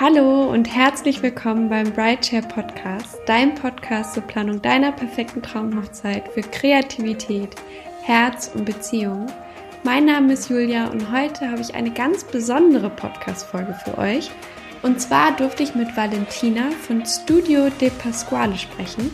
Hallo 0.00 0.44
und 0.44 0.72
herzlich 0.72 1.24
willkommen 1.24 1.68
beim 1.68 1.92
Brightshare 1.92 2.46
Podcast, 2.46 3.18
dein 3.26 3.56
Podcast 3.56 4.14
zur 4.14 4.22
Planung 4.22 4.62
deiner 4.62 4.92
perfekten 4.92 5.42
Traumhochzeit 5.42 6.28
für 6.28 6.42
Kreativität, 6.42 7.56
Herz 8.02 8.48
und 8.54 8.64
Beziehung. 8.64 9.26
Mein 9.82 10.04
Name 10.04 10.34
ist 10.34 10.50
Julia 10.50 10.86
und 10.86 11.10
heute 11.10 11.50
habe 11.50 11.62
ich 11.62 11.74
eine 11.74 11.90
ganz 11.90 12.22
besondere 12.22 12.90
Podcast-Folge 12.90 13.76
für 13.84 13.98
euch. 13.98 14.30
Und 14.82 15.00
zwar 15.00 15.32
durfte 15.34 15.64
ich 15.64 15.74
mit 15.74 15.96
Valentina 15.96 16.70
von 16.86 17.04
Studio 17.04 17.68
De 17.80 17.90
Pasquale 17.90 18.56
sprechen. 18.56 19.12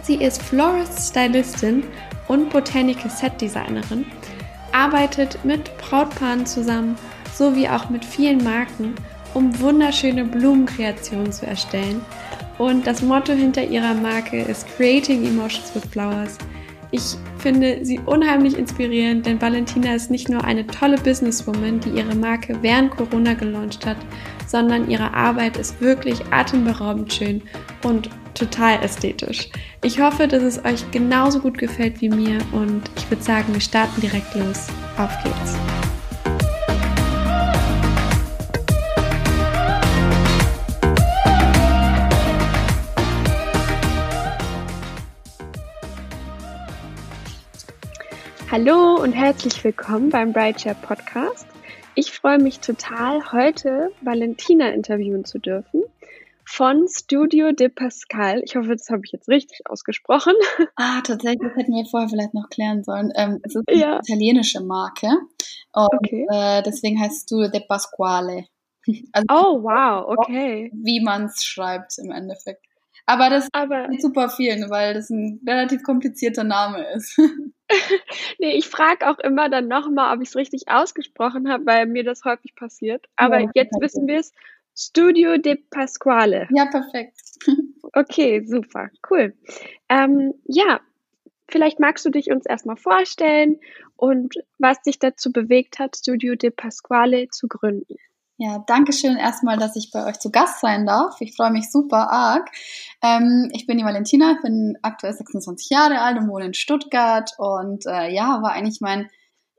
Sie 0.00 0.14
ist 0.14 0.42
Florist 0.42 1.10
Stylistin 1.10 1.84
und 2.28 2.48
Botanical 2.48 3.10
Set 3.10 3.38
Designerin, 3.42 4.06
arbeitet 4.72 5.44
mit 5.44 5.76
Brautpaaren 5.76 6.46
zusammen 6.46 6.96
sowie 7.34 7.68
auch 7.68 7.90
mit 7.90 8.06
vielen 8.06 8.42
Marken 8.42 8.94
um 9.34 9.58
wunderschöne 9.60 10.24
Blumenkreationen 10.24 11.32
zu 11.32 11.46
erstellen. 11.46 12.00
Und 12.58 12.86
das 12.86 13.02
Motto 13.02 13.32
hinter 13.32 13.64
ihrer 13.64 13.94
Marke 13.94 14.40
ist 14.40 14.66
Creating 14.76 15.26
Emotions 15.26 15.74
with 15.74 15.84
Flowers. 15.90 16.38
Ich 16.92 17.16
finde 17.38 17.84
sie 17.84 17.98
unheimlich 18.06 18.56
inspirierend, 18.56 19.26
denn 19.26 19.42
Valentina 19.42 19.94
ist 19.96 20.12
nicht 20.12 20.28
nur 20.28 20.44
eine 20.44 20.64
tolle 20.64 20.96
Businesswoman, 20.96 21.80
die 21.80 21.90
ihre 21.90 22.14
Marke 22.14 22.56
während 22.62 22.92
Corona 22.92 23.34
gelauncht 23.34 23.84
hat, 23.84 23.96
sondern 24.46 24.88
ihre 24.88 25.12
Arbeit 25.12 25.56
ist 25.56 25.80
wirklich 25.80 26.20
atemberaubend 26.30 27.12
schön 27.12 27.42
und 27.82 28.10
total 28.34 28.80
ästhetisch. 28.82 29.48
Ich 29.82 30.00
hoffe, 30.00 30.28
dass 30.28 30.42
es 30.44 30.64
euch 30.64 30.88
genauso 30.92 31.40
gut 31.40 31.58
gefällt 31.58 32.00
wie 32.00 32.10
mir 32.10 32.38
und 32.52 32.82
ich 32.96 33.10
würde 33.10 33.24
sagen, 33.24 33.52
wir 33.52 33.60
starten 33.60 34.00
direkt 34.00 34.32
los. 34.36 34.68
Auf 34.96 35.10
geht's! 35.24 35.83
Hallo 48.56 49.02
und 49.02 49.10
herzlich 49.10 49.64
willkommen 49.64 50.10
beim 50.10 50.32
Brightshare 50.32 50.76
Podcast. 50.80 51.44
Ich 51.96 52.12
freue 52.12 52.38
mich 52.38 52.60
total, 52.60 53.32
heute 53.32 53.90
Valentina 54.00 54.68
interviewen 54.68 55.24
zu 55.24 55.40
dürfen 55.40 55.82
von 56.44 56.86
Studio 56.88 57.50
de 57.50 57.68
Pascal. 57.68 58.42
Ich 58.44 58.54
hoffe, 58.54 58.68
das 58.76 58.88
habe 58.90 59.02
ich 59.04 59.10
jetzt 59.10 59.28
richtig 59.28 59.62
ausgesprochen. 59.68 60.34
Ah, 60.76 61.00
tatsächlich, 61.00 61.40
das 61.42 61.56
hätten 61.56 61.72
wir 61.72 61.84
vorher 61.84 62.08
vielleicht 62.08 62.32
noch 62.34 62.48
klären 62.48 62.84
sollen. 62.84 63.12
Ähm, 63.16 63.40
es 63.42 63.56
ist 63.56 63.68
eine 63.68 63.76
ja. 63.76 63.98
italienische 63.98 64.60
Marke 64.60 65.08
und 65.72 65.88
okay. 65.92 66.24
äh, 66.30 66.62
deswegen 66.62 67.00
heißt 67.00 67.24
Studio 67.24 67.50
de 67.50 67.66
Pasquale. 67.66 68.44
Also, 69.12 69.26
oh, 69.30 69.62
wow, 69.64 70.04
okay. 70.16 70.70
Wie 70.72 71.02
man 71.02 71.24
es 71.24 71.42
schreibt 71.42 71.98
im 71.98 72.12
Endeffekt. 72.12 72.64
Aber 73.06 73.28
das 73.28 73.48
Aber, 73.52 73.90
ist 73.90 74.02
super 74.02 74.30
vielen, 74.30 74.70
weil 74.70 74.94
das 74.94 75.10
ein 75.10 75.40
relativ 75.46 75.82
komplizierter 75.82 76.44
Name 76.44 76.86
ist. 76.94 77.18
nee, 78.38 78.56
ich 78.56 78.68
frage 78.68 79.08
auch 79.08 79.18
immer 79.18 79.50
dann 79.50 79.68
nochmal, 79.68 80.14
ob 80.14 80.22
ich 80.22 80.30
es 80.30 80.36
richtig 80.36 80.68
ausgesprochen 80.68 81.50
habe, 81.50 81.66
weil 81.66 81.86
mir 81.86 82.04
das 82.04 82.24
häufig 82.24 82.54
passiert. 82.54 83.06
Aber 83.16 83.40
ja, 83.40 83.50
jetzt 83.54 83.74
wissen 83.80 84.06
wir 84.06 84.20
es. 84.20 84.32
Studio 84.76 85.36
de 85.36 85.56
Pasquale. 85.70 86.48
Ja, 86.50 86.66
perfekt. 86.66 87.20
okay, 87.92 88.44
super, 88.44 88.90
cool. 89.10 89.34
Ähm, 89.88 90.34
ja, 90.46 90.80
vielleicht 91.48 91.78
magst 91.78 92.04
du 92.04 92.10
dich 92.10 92.30
uns 92.30 92.46
erstmal 92.46 92.76
vorstellen 92.76 93.60
und 93.96 94.34
was 94.58 94.82
dich 94.82 94.98
dazu 94.98 95.30
bewegt 95.30 95.78
hat, 95.78 95.96
Studio 95.96 96.34
de 96.34 96.50
Pasquale 96.50 97.28
zu 97.28 97.46
gründen. 97.46 97.96
Ja, 98.36 98.64
danke 98.66 98.92
schön 98.92 99.16
erstmal, 99.16 99.58
dass 99.58 99.76
ich 99.76 99.92
bei 99.92 100.06
euch 100.06 100.18
zu 100.18 100.32
Gast 100.32 100.60
sein 100.60 100.86
darf. 100.86 101.20
Ich 101.20 101.36
freue 101.36 101.52
mich 101.52 101.70
super 101.70 102.10
arg. 102.10 102.50
Ähm, 103.00 103.48
ich 103.52 103.66
bin 103.66 103.78
die 103.78 103.84
Valentina, 103.84 104.36
bin 104.42 104.76
aktuell 104.82 105.12
26 105.12 105.70
Jahre 105.70 106.00
alt 106.00 106.18
und 106.18 106.28
wohne 106.28 106.46
in 106.46 106.54
Stuttgart 106.54 107.30
und 107.38 107.86
äh, 107.86 108.12
ja, 108.12 108.42
war 108.42 108.50
eigentlich 108.52 108.80
mein 108.80 109.08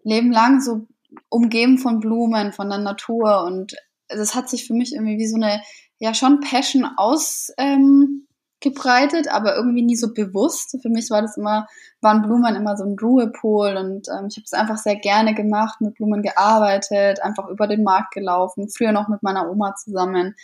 Leben 0.04 0.30
lang 0.32 0.60
so 0.60 0.88
umgeben 1.30 1.78
von 1.78 2.02
Blumen, 2.02 2.52
von 2.52 2.70
der 2.70 2.80
Natur 2.80 3.46
und 3.46 3.76
das 4.10 4.36
hat 4.36 4.50
sich 4.50 4.68
für 4.68 4.74
mich 4.74 4.94
irgendwie 4.94 5.18
wie 5.18 5.28
so 5.28 5.38
eine, 5.38 5.62
ja, 6.00 6.14
schon 6.14 6.42
Passion 6.42 6.86
aus, 6.98 7.52
ähm, 7.58 8.28
gebreitet, 8.62 9.28
aber 9.28 9.56
irgendwie 9.56 9.84
nie 9.84 9.96
so 9.96 10.14
bewusst. 10.14 10.78
Für 10.82 10.90
mich 10.90 11.10
war 11.10 11.22
das 11.22 11.38
immer, 11.38 11.68
waren 12.02 12.22
Blumen 12.22 12.56
immer 12.56 12.78
so 12.78 12.84
ein 12.84 12.98
Ruhepol 13.00 13.78
und 13.78 14.08
ähm, 14.10 14.28
ich 14.30 14.38
habe 14.38 14.46
es 14.46 14.54
einfach 14.54 14.78
sehr 14.78 14.96
gerne 14.96 15.36
gemacht, 15.36 15.82
mit 15.82 15.96
Blumen 15.96 16.22
gearbeitet, 16.22 17.22
einfach 17.22 17.48
über 17.48 17.68
den 17.68 17.84
Markt 17.84 18.14
gelaufen, 18.14 18.70
früher 18.70 18.92
noch 18.92 19.08
mit 19.08 19.24
meiner 19.24 19.50
Oma 19.50 19.76
zusammen. 19.76 20.36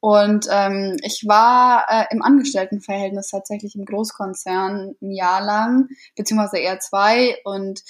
Und 0.00 0.48
ähm, 0.50 0.96
ich 1.04 1.28
war 1.28 1.86
äh, 1.88 2.06
im 2.10 2.22
Angestelltenverhältnis 2.22 3.28
tatsächlich 3.28 3.76
im 3.76 3.84
Großkonzern 3.84 4.96
ein 5.00 5.10
Jahr 5.12 5.40
lang, 5.40 5.90
beziehungsweise 6.16 6.58
eher 6.58 6.80
zwei. 6.80 7.36
Und 7.44 7.84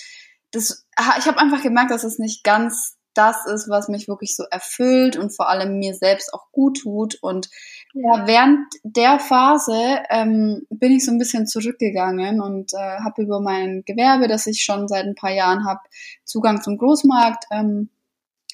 das, 0.50 0.84
ich 1.19 1.27
habe 1.27 1.38
einfach 1.38 1.62
gemerkt, 1.62 1.91
dass 1.91 2.05
es 2.05 2.19
nicht 2.19 2.44
ganz 2.44 2.99
das 3.15 3.47
ist, 3.47 3.69
was 3.69 3.88
mich 3.88 4.09
wirklich 4.09 4.37
so 4.37 4.44
erfüllt 4.50 5.16
und 5.16 5.34
vor 5.34 5.49
allem 5.49 5.78
mir 5.78 5.94
selbst 5.94 6.32
auch 6.34 6.50
gut 6.53 6.81
tut. 6.82 7.16
Und 7.21 7.49
ja, 7.94 8.26
während 8.26 8.66
der 8.84 9.19
Phase 9.19 10.00
ähm, 10.08 10.66
bin 10.70 10.92
ich 10.92 11.04
so 11.04 11.12
ein 11.12 11.19
bisschen 11.19 11.47
zurückgegangen 11.47 12.41
und 12.41 12.72
äh, 12.72 13.00
habe 13.04 13.22
über 13.22 13.41
mein 13.41 13.82
Gewerbe, 13.84 14.28
das 14.28 14.47
ich 14.47 14.62
schon 14.62 14.88
seit 14.88 15.04
ein 15.04 15.14
paar 15.14 15.32
Jahren 15.32 15.66
habe, 15.66 15.80
Zugang 16.25 16.62
zum 16.62 16.78
Großmarkt 16.78 17.44
ähm, 17.50 17.91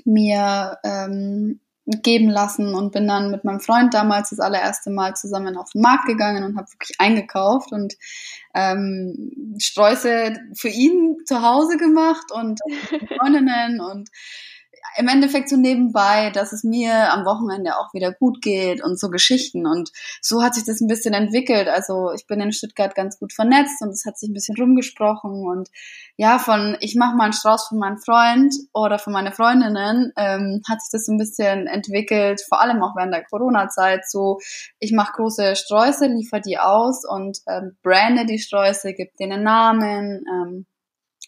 mir 0.05 0.79
ähm, 0.85 1.61
geben 2.03 2.29
lassen 2.29 2.75
und 2.75 2.93
bin 2.93 3.07
dann 3.07 3.31
mit 3.31 3.45
meinem 3.45 3.61
Freund 3.61 3.95
damals 3.95 4.31
das 4.31 4.41
allererste 4.41 4.91
Mal 4.91 5.15
zusammen 5.15 5.57
auf 5.57 5.71
den 5.71 5.81
Markt 5.81 6.07
gegangen 6.07 6.45
und 6.45 6.57
habe 6.57 6.71
wirklich 6.73 7.01
eingekauft 7.01 7.73
und 7.73 7.95
ähm, 8.55 9.57
Sträuße 9.59 10.35
für 10.55 10.69
ihn 10.69 11.17
zu 11.25 11.43
Hause 11.43 11.79
gemacht 11.79 12.31
und 12.33 12.61
Freundinnen 13.17 13.81
und 13.81 14.11
im 14.97 15.09
Endeffekt 15.09 15.49
so 15.49 15.57
nebenbei, 15.57 16.31
dass 16.31 16.53
es 16.53 16.65
mir 16.65 17.13
am 17.13 17.25
Wochenende 17.25 17.79
auch 17.79 17.95
wieder 17.95 18.13
gut 18.13 18.43
geht 18.43 18.83
und 18.83 18.99
so 18.99 19.11
Geschichten. 19.11 19.67
Und 19.67 19.91
so 20.21 20.43
hat 20.43 20.55
sich 20.55 20.65
das 20.65 20.81
ein 20.81 20.89
bisschen 20.89 21.15
entwickelt. 21.15 21.69
Also 21.69 22.13
ich 22.13 22.27
bin 22.27 22.41
in 22.41 22.53
Stuttgart 22.53 22.95
ganz 22.95 23.19
gut 23.19 23.33
vernetzt 23.33 23.81
und 23.81 23.91
es 23.91 24.05
hat 24.05 24.19
sich 24.19 24.29
ein 24.29 24.35
bisschen 24.35 24.57
rumgesprochen. 24.57 25.47
Und 25.47 25.69
ja, 26.17 26.39
von 26.39 26.77
ich 26.81 26.97
mache 26.97 27.17
mal 27.17 27.25
einen 27.25 27.33
Strauß 27.33 27.69
von 27.69 27.79
meinem 27.79 27.99
Freund 27.99 28.55
oder 28.73 28.99
von 28.99 29.13
meiner 29.13 29.33
Freundinnen, 29.33 30.13
ähm, 30.17 30.63
hat 30.69 30.81
sich 30.81 30.91
das 30.91 31.07
so 31.07 31.13
ein 31.13 31.19
bisschen 31.19 31.67
entwickelt, 31.67 32.41
vor 32.49 32.61
allem 32.61 32.83
auch 32.83 32.97
während 32.97 33.15
der 33.15 33.25
Corona-Zeit. 33.25 34.09
So, 34.09 34.39
ich 34.79 34.93
mache 34.93 35.13
große 35.13 35.55
Sträuße, 35.55 36.07
liefere 36.07 36.41
die 36.41 36.59
aus 36.59 37.05
und 37.05 37.39
ähm, 37.47 37.77
brande 37.83 38.27
die 38.27 38.39
Sträuße, 38.39 38.95
gebe 38.95 39.11
denen 39.19 39.43
Namen 39.43 40.25
ähm, 40.29 40.67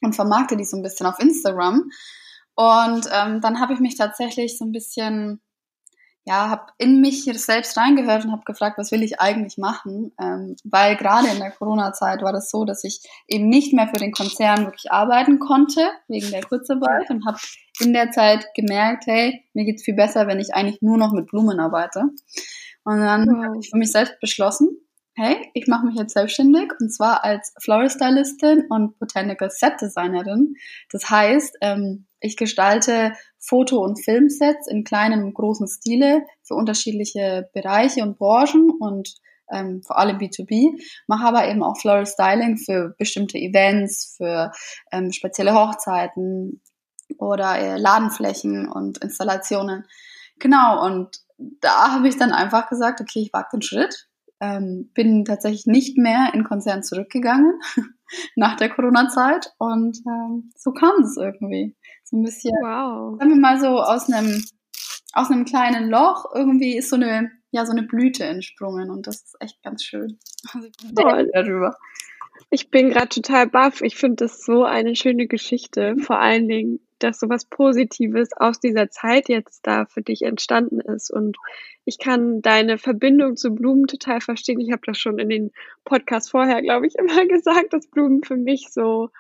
und 0.02 0.14
vermarkte 0.14 0.56
die 0.56 0.64
so 0.64 0.76
ein 0.76 0.82
bisschen 0.82 1.06
auf 1.06 1.18
Instagram. 1.20 1.90
Und 2.60 3.08
ähm, 3.10 3.40
dann 3.40 3.58
habe 3.58 3.72
ich 3.72 3.80
mich 3.80 3.96
tatsächlich 3.96 4.58
so 4.58 4.66
ein 4.66 4.72
bisschen, 4.72 5.40
ja, 6.26 6.50
habe 6.50 6.66
in 6.76 7.00
mich 7.00 7.24
selbst 7.24 7.74
reingehört 7.74 8.26
und 8.26 8.32
habe 8.32 8.44
gefragt, 8.44 8.76
was 8.76 8.92
will 8.92 9.02
ich 9.02 9.18
eigentlich 9.18 9.56
machen? 9.56 10.12
Ähm, 10.20 10.56
weil 10.64 10.96
gerade 10.96 11.28
in 11.28 11.38
der 11.38 11.52
Corona-Zeit 11.52 12.20
war 12.20 12.34
das 12.34 12.50
so, 12.50 12.66
dass 12.66 12.84
ich 12.84 13.00
eben 13.26 13.48
nicht 13.48 13.72
mehr 13.72 13.88
für 13.88 13.96
den 13.96 14.12
Konzern 14.12 14.66
wirklich 14.66 14.92
arbeiten 14.92 15.38
konnte, 15.38 15.90
wegen 16.06 16.30
der 16.32 16.44
Kurzarbeit 16.44 17.08
und 17.08 17.24
habe 17.24 17.38
in 17.78 17.94
der 17.94 18.10
Zeit 18.10 18.46
gemerkt, 18.54 19.04
hey, 19.06 19.42
mir 19.54 19.64
geht's 19.64 19.82
viel 19.82 19.96
besser, 19.96 20.26
wenn 20.26 20.38
ich 20.38 20.52
eigentlich 20.54 20.82
nur 20.82 20.98
noch 20.98 21.12
mit 21.12 21.28
Blumen 21.28 21.60
arbeite. 21.60 22.00
Und 22.84 23.00
dann 23.00 23.42
habe 23.42 23.58
ich 23.58 23.70
für 23.70 23.78
mich 23.78 23.90
selbst 23.90 24.20
beschlossen, 24.20 24.68
hey, 25.20 25.50
ich 25.52 25.66
mache 25.66 25.84
mich 25.84 25.96
jetzt 25.96 26.14
selbstständig 26.14 26.72
und 26.80 26.90
zwar 26.90 27.22
als 27.24 27.52
Floristylistin 27.58 28.66
und 28.70 28.98
Botanical 28.98 29.50
Set 29.50 29.74
Designerin. 29.78 30.54
Das 30.90 31.10
heißt, 31.10 31.58
ähm, 31.60 32.06
ich 32.20 32.38
gestalte 32.38 33.12
Foto- 33.38 33.84
und 33.84 34.02
Filmsets 34.02 34.66
in 34.66 34.82
kleinem 34.82 35.24
und 35.24 35.34
großen 35.34 35.68
Stile 35.68 36.24
für 36.42 36.54
unterschiedliche 36.54 37.50
Bereiche 37.52 38.02
und 38.02 38.16
Branchen 38.16 38.70
und 38.80 39.14
ähm, 39.52 39.82
vor 39.82 39.98
allem 39.98 40.16
B2B, 40.16 40.80
mache 41.06 41.26
aber 41.26 41.48
eben 41.48 41.62
auch 41.62 41.76
Floral 41.76 42.06
Styling 42.06 42.56
für 42.56 42.94
bestimmte 42.96 43.36
Events, 43.36 44.14
für 44.16 44.52
ähm, 44.90 45.12
spezielle 45.12 45.54
Hochzeiten 45.54 46.62
oder 47.18 47.58
äh, 47.58 47.76
Ladenflächen 47.76 48.68
und 48.68 48.98
Installationen. 48.98 49.86
Genau, 50.38 50.86
und 50.86 51.18
da 51.36 51.92
habe 51.92 52.08
ich 52.08 52.16
dann 52.16 52.32
einfach 52.32 52.68
gesagt, 52.68 53.00
okay, 53.00 53.20
ich 53.20 53.32
wage 53.32 53.48
den 53.52 53.62
Schritt, 53.62 54.09
ähm, 54.40 54.90
bin 54.94 55.24
tatsächlich 55.24 55.66
nicht 55.66 55.98
mehr 55.98 56.32
in 56.34 56.44
Konzern 56.44 56.82
zurückgegangen 56.82 57.60
nach 58.36 58.56
der 58.56 58.70
Corona-Zeit 58.70 59.52
und 59.58 59.98
ähm, 60.06 60.50
so 60.56 60.72
kam 60.72 61.02
es 61.02 61.16
irgendwie 61.16 61.76
so 62.04 62.16
ein 62.16 62.22
bisschen, 62.22 62.54
wow. 62.62 63.18
sagen 63.18 63.30
wir 63.30 63.40
mal 63.40 63.60
so 63.60 63.80
aus 63.80 64.10
einem 64.10 64.42
aus 65.12 65.30
einem 65.30 65.44
kleinen 65.44 65.90
Loch 65.90 66.24
irgendwie 66.34 66.76
ist 66.76 66.88
so 66.88 66.96
eine 66.96 67.30
ja 67.50 67.66
so 67.66 67.72
eine 67.72 67.82
Blüte 67.82 68.24
entsprungen 68.24 68.90
und 68.90 69.06
das 69.06 69.22
ist 69.22 69.36
echt 69.40 69.62
ganz 69.62 69.82
schön. 69.82 70.18
Also 70.52 70.68
ich 70.68 70.76
bin 70.76 70.94
Toll. 70.94 71.30
darüber. 71.32 71.76
Ich 72.48 72.70
bin 72.70 72.90
gerade 72.90 73.08
total 73.08 73.48
baff. 73.48 73.80
Ich 73.82 73.96
finde 73.96 74.16
das 74.24 74.44
so 74.44 74.64
eine 74.64 74.96
schöne 74.96 75.26
Geschichte. 75.26 75.96
Vor 75.98 76.18
allen 76.18 76.48
Dingen 76.48 76.80
dass 77.02 77.20
sowas 77.20 77.44
Positives 77.44 78.30
aus 78.36 78.60
dieser 78.60 78.90
Zeit 78.90 79.28
jetzt 79.28 79.66
da 79.66 79.86
für 79.86 80.02
dich 80.02 80.22
entstanden 80.22 80.80
ist. 80.80 81.10
Und 81.10 81.36
ich 81.84 81.98
kann 81.98 82.42
deine 82.42 82.78
Verbindung 82.78 83.36
zu 83.36 83.50
Blumen 83.54 83.86
total 83.86 84.20
verstehen. 84.20 84.60
Ich 84.60 84.72
habe 84.72 84.82
das 84.86 84.98
schon 84.98 85.18
in 85.18 85.28
den 85.28 85.50
Podcast 85.84 86.30
vorher, 86.30 86.62
glaube 86.62 86.86
ich, 86.86 86.94
immer 86.98 87.26
gesagt, 87.26 87.72
dass 87.72 87.88
Blumen 87.88 88.22
für 88.22 88.36
mich 88.36 88.68
so 88.70 89.10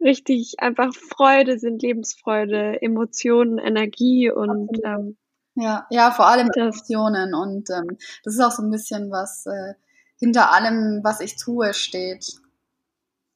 richtig 0.00 0.54
einfach 0.58 0.94
Freude 0.94 1.58
sind, 1.58 1.82
Lebensfreude, 1.82 2.80
Emotionen, 2.80 3.58
Energie 3.58 4.30
und 4.30 4.70
ähm, 4.84 5.16
ja, 5.56 5.86
ja, 5.90 6.10
vor 6.10 6.26
allem 6.26 6.48
Emotionen 6.54 7.34
und 7.34 7.68
ähm, 7.70 7.98
das 8.24 8.34
ist 8.34 8.40
auch 8.40 8.52
so 8.52 8.62
ein 8.62 8.70
bisschen 8.70 9.10
was 9.10 9.44
äh, 9.46 9.74
hinter 10.18 10.52
allem, 10.52 11.00
was 11.02 11.20
ich 11.20 11.36
tue, 11.36 11.74
steht. 11.74 12.39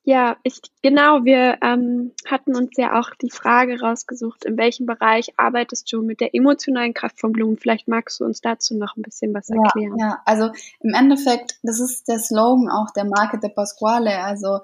Ja, 0.07 0.37
ich 0.43 0.61
genau, 0.83 1.25
wir 1.25 1.57
ähm, 1.63 2.13
hatten 2.27 2.55
uns 2.55 2.73
ja 2.77 3.01
auch 3.01 3.11
die 3.23 3.31
Frage 3.31 3.81
rausgesucht, 3.81 4.45
in 4.45 4.59
welchem 4.59 4.85
Bereich 4.85 5.33
arbeitest 5.39 5.91
du 5.91 6.03
mit 6.03 6.21
der 6.21 6.35
emotionalen 6.35 6.93
Kraft 6.93 7.19
von 7.19 7.33
Blumen? 7.33 7.57
Vielleicht 7.57 7.89
magst 7.89 8.21
du 8.21 8.27
uns 8.27 8.43
dazu 8.43 8.77
noch 8.77 8.97
ein 8.97 9.03
bisschen 9.03 9.33
was 9.33 9.49
erklären. 9.49 9.99
Ja, 9.99 10.09
ja. 10.09 10.23
also 10.27 10.51
im 10.81 10.93
Endeffekt, 10.93 11.59
das 11.63 11.81
ist 11.81 12.07
der 12.07 12.19
Slogan 12.19 12.69
auch 12.69 12.91
der 12.91 13.07
Marke 13.07 13.39
de 13.39 13.49
Pasquale, 13.49 14.19
also 14.23 14.61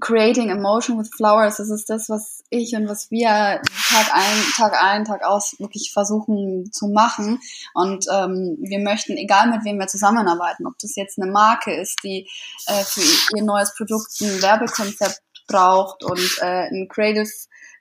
Creating 0.00 0.50
Emotion 0.50 0.98
with 0.98 1.10
Flowers, 1.14 1.58
das 1.58 1.70
ist 1.70 1.88
das, 1.88 2.08
was 2.08 2.42
ich 2.50 2.74
und 2.74 2.88
was 2.88 3.10
wir 3.10 3.28
Tag 3.28 4.12
ein, 4.12 4.42
Tag 4.56 4.82
ein, 4.82 5.04
Tag 5.04 5.24
aus 5.24 5.54
wirklich 5.58 5.92
versuchen 5.92 6.70
zu 6.72 6.88
machen. 6.88 7.40
Und 7.74 8.06
ähm, 8.12 8.58
wir 8.60 8.80
möchten, 8.80 9.16
egal 9.16 9.48
mit 9.50 9.64
wem 9.64 9.78
wir 9.78 9.86
zusammenarbeiten, 9.86 10.66
ob 10.66 10.74
das 10.80 10.96
jetzt 10.96 11.20
eine 11.20 11.30
Marke 11.30 11.72
ist, 11.72 11.96
die 12.02 12.28
äh, 12.66 12.82
für 12.84 13.36
ihr 13.36 13.44
neues 13.44 13.74
Produkt 13.74 14.20
ein 14.20 14.42
Werbekonzept 14.42 15.22
braucht 15.46 16.04
und 16.04 16.38
äh, 16.40 16.68
ein 16.68 16.88
Creative 16.88 17.28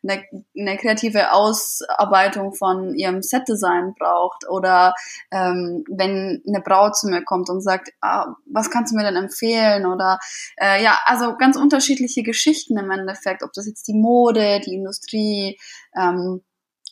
eine, 0.07 0.23
eine 0.57 0.77
kreative 0.77 1.33
Ausarbeitung 1.33 2.53
von 2.53 2.95
ihrem 2.95 3.21
Setdesign 3.21 3.93
braucht 3.97 4.47
oder 4.49 4.93
ähm, 5.31 5.83
wenn 5.89 6.41
eine 6.47 6.61
Braut 6.61 6.95
zu 6.95 7.07
mir 7.07 7.23
kommt 7.23 7.49
und 7.49 7.61
sagt, 7.61 7.89
ah, 8.01 8.35
was 8.45 8.69
kannst 8.69 8.93
du 8.93 8.97
mir 8.97 9.03
denn 9.03 9.15
empfehlen? 9.15 9.85
Oder 9.85 10.19
äh, 10.57 10.83
ja, 10.83 10.99
also 11.05 11.35
ganz 11.37 11.57
unterschiedliche 11.57 12.23
Geschichten 12.23 12.77
im 12.77 12.91
Endeffekt, 12.91 13.43
ob 13.43 13.53
das 13.53 13.67
jetzt 13.67 13.87
die 13.87 13.95
Mode, 13.95 14.61
die 14.65 14.75
Industrie 14.75 15.59
ähm, 15.95 16.41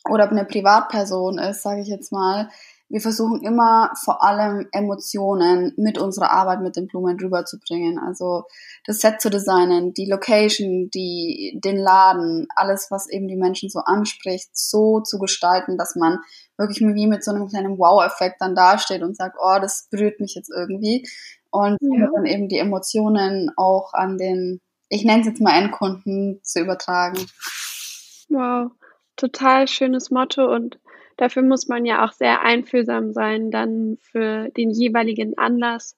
oder 0.08 0.30
eine 0.30 0.44
Privatperson 0.44 1.38
ist, 1.38 1.62
sage 1.62 1.80
ich 1.80 1.88
jetzt 1.88 2.12
mal, 2.12 2.48
wir 2.88 3.00
versuchen 3.00 3.42
immer 3.42 3.90
vor 4.04 4.22
allem 4.22 4.68
Emotionen 4.70 5.72
mit 5.76 5.98
unserer 5.98 6.30
Arbeit 6.30 6.60
mit 6.60 6.76
den 6.76 6.86
Blumen 6.86 7.18
rüberzubringen. 7.18 7.98
Also 7.98 8.44
das 8.84 9.00
Set 9.00 9.20
zu 9.20 9.28
designen, 9.28 9.92
die 9.92 10.08
Location, 10.08 10.88
die, 10.94 11.58
den 11.62 11.78
Laden, 11.78 12.46
alles, 12.54 12.88
was 12.90 13.08
eben 13.10 13.26
die 13.26 13.36
Menschen 13.36 13.70
so 13.70 13.80
anspricht, 13.80 14.50
so 14.52 15.00
zu 15.00 15.18
gestalten, 15.18 15.76
dass 15.76 15.96
man 15.96 16.18
wirklich 16.56 16.80
wie 16.80 17.06
mit 17.08 17.24
so 17.24 17.32
einem 17.32 17.48
kleinen 17.48 17.78
Wow-Effekt 17.78 18.36
dann 18.40 18.54
dasteht 18.54 19.02
und 19.02 19.16
sagt, 19.16 19.36
oh, 19.40 19.58
das 19.60 19.88
berührt 19.90 20.20
mich 20.20 20.34
jetzt 20.36 20.50
irgendwie. 20.50 21.08
Und 21.50 21.78
ja. 21.80 22.08
dann 22.14 22.26
eben 22.26 22.48
die 22.48 22.58
Emotionen 22.58 23.50
auch 23.56 23.94
an 23.94 24.16
den, 24.16 24.60
ich 24.88 25.04
nenne 25.04 25.22
es 25.22 25.26
jetzt 25.26 25.40
mal 25.40 25.58
Endkunden, 25.58 26.40
zu 26.44 26.60
übertragen. 26.60 27.18
Wow, 28.28 28.70
total 29.16 29.66
schönes 29.66 30.10
Motto 30.10 30.52
und 30.54 30.78
Dafür 31.16 31.42
muss 31.42 31.68
man 31.68 31.84
ja 31.84 32.04
auch 32.04 32.12
sehr 32.12 32.42
einfühlsam 32.42 33.12
sein, 33.12 33.50
dann 33.50 33.98
für 34.02 34.50
den 34.50 34.70
jeweiligen 34.70 35.38
Anlass 35.38 35.96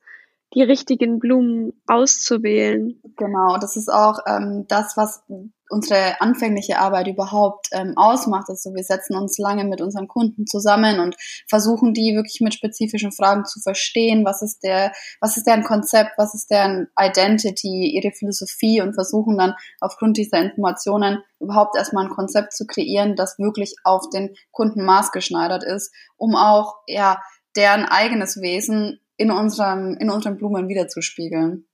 die 0.55 0.63
richtigen 0.63 1.19
Blumen 1.19 1.73
auszuwählen. 1.87 3.01
Genau, 3.17 3.59
das 3.59 3.77
ist 3.77 3.91
auch 3.93 4.21
ähm, 4.27 4.65
das, 4.69 4.97
was 4.97 5.23
unsere 5.71 6.21
anfängliche 6.21 6.79
Arbeit 6.79 7.09
überhaupt 7.09 7.69
ähm, 7.73 7.93
ausmacht. 7.97 8.49
Also 8.49 8.75
wir 8.75 8.83
setzen 8.83 9.17
uns 9.17 9.37
lange 9.39 9.65
mit 9.65 9.81
unseren 9.81 10.09
Kunden 10.09 10.47
zusammen 10.47 11.01
und 11.01 11.17
versuchen 11.47 11.93
die 11.93 12.15
wirklich 12.15 12.41
mit 12.41 12.55
spezifischen 12.55 13.13
Fragen 13.13 13.45
zu 13.45 13.61
verstehen. 13.61 14.25
Was 14.25 14.41
ist 14.41 14.61
der, 14.63 14.93
was 15.21 15.37
ist 15.37 15.47
deren 15.47 15.65
Konzept, 15.65 16.13
was 16.17 16.35
ist 16.35 16.51
deren 16.51 16.89
Identity, 16.99 17.93
ihre 17.95 18.13
Philosophie 18.13 18.81
und 18.81 18.95
versuchen 18.95 19.37
dann 19.37 19.55
aufgrund 19.81 20.17
dieser 20.17 20.39
Informationen 20.39 21.23
überhaupt 21.41 21.77
erstmal 21.77 22.07
ein 22.07 22.11
Konzept 22.11 22.55
zu 22.55 22.67
kreieren, 22.67 23.17
das 23.17 23.39
wirklich 23.39 23.75
auf 23.85 24.09
den 24.09 24.35
Kunden 24.51 24.85
maßgeschneidert 24.85 25.65
ist, 25.65 25.93
um 26.17 26.35
auch 26.35 26.77
ja 26.87 27.21
deren 27.57 27.85
eigenes 27.85 28.41
Wesen 28.41 29.01
in 29.19 29.31
unserem, 29.31 29.97
in 29.99 30.09
unseren 30.09 30.39
Blumen 30.39 30.69
wiederzuspiegeln. 30.69 31.67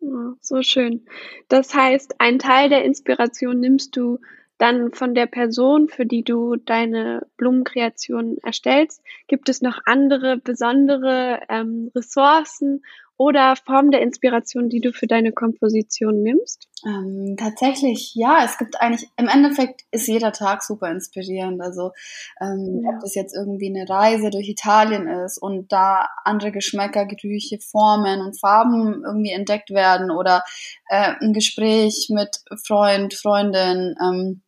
Ja, 0.00 0.34
so 0.40 0.60
schön. 0.60 1.06
Das 1.48 1.74
heißt, 1.74 2.16
ein 2.18 2.38
Teil 2.38 2.68
der 2.68 2.84
Inspiration 2.84 3.58
nimmst 3.58 3.96
du 3.96 4.18
dann 4.58 4.92
von 4.92 5.14
der 5.14 5.26
Person, 5.26 5.88
für 5.88 6.04
die 6.04 6.22
du 6.22 6.56
deine 6.56 7.26
Blumenkreation 7.36 8.38
erstellst. 8.42 9.02
Gibt 9.28 9.48
es 9.48 9.62
noch 9.62 9.80
andere 9.86 10.36
besondere 10.36 11.40
ähm, 11.48 11.90
Ressourcen 11.94 12.82
oder 13.16 13.54
Form 13.56 13.90
der 13.90 14.02
Inspiration, 14.02 14.68
die 14.68 14.80
du 14.80 14.92
für 14.92 15.06
deine 15.06 15.32
Komposition 15.32 16.22
nimmst? 16.22 16.68
Ähm, 16.86 17.36
tatsächlich, 17.38 18.12
ja. 18.14 18.44
Es 18.44 18.58
gibt 18.58 18.80
eigentlich, 18.80 19.08
im 19.16 19.28
Endeffekt 19.28 19.82
ist 19.90 20.08
jeder 20.08 20.32
Tag 20.32 20.62
super 20.62 20.90
inspirierend. 20.90 21.60
Also, 21.62 21.92
ähm, 22.40 22.82
ja. 22.84 22.90
ob 22.90 23.00
das 23.00 23.14
jetzt 23.14 23.34
irgendwie 23.34 23.74
eine 23.74 23.88
Reise 23.88 24.30
durch 24.30 24.48
Italien 24.48 25.08
ist 25.08 25.38
und 25.38 25.72
da 25.72 26.08
andere 26.24 26.52
Geschmäcker, 26.52 27.06
Gerüche, 27.06 27.58
Formen 27.60 28.20
und 28.20 28.38
Farben 28.38 29.02
irgendwie 29.04 29.32
entdeckt 29.32 29.70
werden 29.70 30.10
oder 30.10 30.42
äh, 30.88 31.14
ein 31.20 31.32
Gespräch 31.32 32.08
mit 32.10 32.40
Freund, 32.66 33.14
Freundin, 33.14 33.94
ähm, 34.02 34.42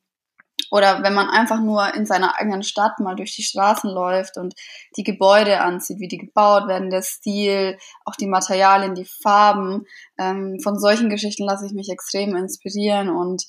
oder 0.71 1.03
wenn 1.03 1.15
man 1.15 1.29
einfach 1.29 1.61
nur 1.61 1.95
in 1.95 2.07
seiner 2.07 2.39
eigenen 2.39 2.63
Stadt 2.63 2.99
mal 3.01 3.15
durch 3.15 3.35
die 3.35 3.43
Straßen 3.43 3.91
läuft 3.91 4.37
und 4.37 4.55
die 4.97 5.05
Gebäude 5.05 5.61
ansieht, 5.61 6.01
wie 6.01 6.09
die 6.09 6.19
gebaut 6.19 6.69
werden, 6.69 6.91
der 6.91 7.03
Stil, 7.03 7.79
auch 8.05 8.15
die 8.17 8.27
Materialien, 8.27 8.95
die 8.95 9.09
Farben. 9.23 9.85
Ähm, 10.19 10.59
von 10.63 10.79
solchen 10.79 11.09
Geschichten 11.09 11.45
lasse 11.45 11.67
ich 11.67 11.73
mich 11.73 11.91
extrem 11.91 12.35
inspirieren. 12.37 13.09
Und 13.09 13.45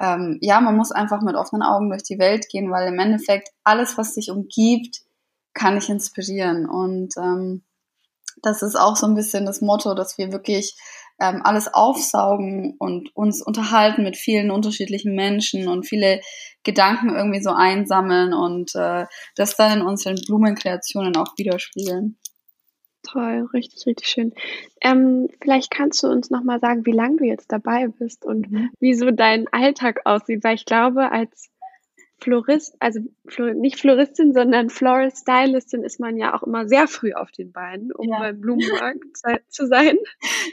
ähm, 0.00 0.38
ja, 0.40 0.60
man 0.60 0.76
muss 0.76 0.92
einfach 0.92 1.22
mit 1.22 1.36
offenen 1.36 1.62
Augen 1.62 1.90
durch 1.90 2.02
die 2.02 2.18
Welt 2.18 2.48
gehen, 2.48 2.70
weil 2.70 2.88
im 2.88 2.98
Endeffekt 2.98 3.50
alles, 3.64 3.98
was 3.98 4.14
sich 4.14 4.30
umgibt, 4.30 5.02
kann 5.54 5.76
ich 5.76 5.88
inspirieren. 5.88 6.68
Und 6.68 7.14
ähm, 7.16 7.62
das 8.42 8.62
ist 8.62 8.76
auch 8.76 8.96
so 8.96 9.06
ein 9.06 9.14
bisschen 9.14 9.46
das 9.46 9.60
Motto, 9.60 9.94
dass 9.94 10.18
wir 10.18 10.32
wirklich 10.32 10.76
ähm, 11.22 11.40
alles 11.44 11.72
aufsaugen 11.72 12.74
und 12.78 13.14
uns 13.14 13.42
unterhalten 13.42 14.02
mit 14.02 14.16
vielen 14.16 14.50
unterschiedlichen 14.50 15.14
Menschen 15.14 15.68
und 15.68 15.86
viele 15.86 16.20
Gedanken 16.64 17.10
irgendwie 17.10 17.42
so 17.42 17.50
einsammeln 17.50 18.34
und 18.34 18.74
äh, 18.74 19.06
das 19.36 19.56
dann 19.56 19.80
in 19.80 19.86
unseren 19.86 20.16
Blumenkreationen 20.26 21.16
auch 21.16 21.34
widerspiegeln. 21.36 22.18
Toll, 23.04 23.48
richtig, 23.52 23.86
richtig 23.86 24.08
schön. 24.08 24.32
Ähm, 24.80 25.28
vielleicht 25.40 25.70
kannst 25.70 26.02
du 26.02 26.08
uns 26.08 26.30
nochmal 26.30 26.60
sagen, 26.60 26.86
wie 26.86 26.92
lange 26.92 27.16
du 27.16 27.24
jetzt 27.24 27.50
dabei 27.50 27.88
bist 27.88 28.24
und 28.24 28.50
mhm. 28.50 28.70
wie 28.78 28.94
so 28.94 29.10
dein 29.10 29.46
Alltag 29.52 30.00
aussieht, 30.04 30.44
weil 30.44 30.54
ich 30.54 30.64
glaube, 30.64 31.10
als 31.10 31.51
Florist, 32.22 32.76
also 32.78 33.00
nicht 33.54 33.80
Floristin, 33.80 34.32
sondern 34.32 34.70
Floral 34.70 35.10
Stylistin 35.10 35.82
ist 35.82 35.98
man 35.98 36.16
ja 36.16 36.34
auch 36.34 36.44
immer 36.44 36.68
sehr 36.68 36.86
früh 36.86 37.12
auf 37.12 37.32
den 37.32 37.52
Beinen, 37.52 37.90
um 37.92 38.08
ja. 38.08 38.20
beim 38.20 38.40
Blumenmarkt 38.40 39.00
zu 39.48 39.66
sein. 39.66 39.98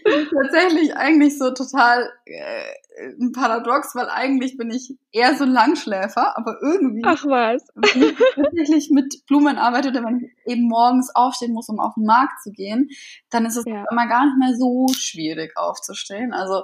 Tatsächlich 0.03 0.95
eigentlich 0.95 1.38
so 1.38 1.51
total 1.51 2.09
äh, 2.25 3.13
ein 3.19 3.31
Paradox, 3.33 3.93
weil 3.95 4.07
eigentlich 4.09 4.57
bin 4.57 4.71
ich 4.71 4.97
eher 5.11 5.35
so 5.35 5.43
ein 5.43 5.51
Langschläfer, 5.51 6.38
aber 6.38 6.57
irgendwie. 6.61 7.03
Ach 7.05 7.23
was. 7.25 7.67
Wenn 7.75 8.03
ich 8.03 8.15
tatsächlich 8.35 8.89
mit 8.91 9.25
Blumen 9.27 9.57
arbeite 9.57 9.89
oder 9.89 10.03
wenn 10.03 10.17
ich 10.17 10.51
eben 10.51 10.67
morgens 10.67 11.13
aufstehen 11.13 11.53
muss, 11.53 11.69
um 11.69 11.79
auf 11.79 11.93
den 11.95 12.05
Markt 12.05 12.41
zu 12.41 12.51
gehen, 12.51 12.89
dann 13.29 13.45
ist 13.45 13.57
es 13.57 13.65
ja. 13.65 13.85
immer 13.91 14.07
gar 14.07 14.25
nicht 14.25 14.38
mehr 14.39 14.55
so 14.57 14.88
schwierig 14.93 15.55
aufzustehen. 15.55 16.33
Also 16.33 16.63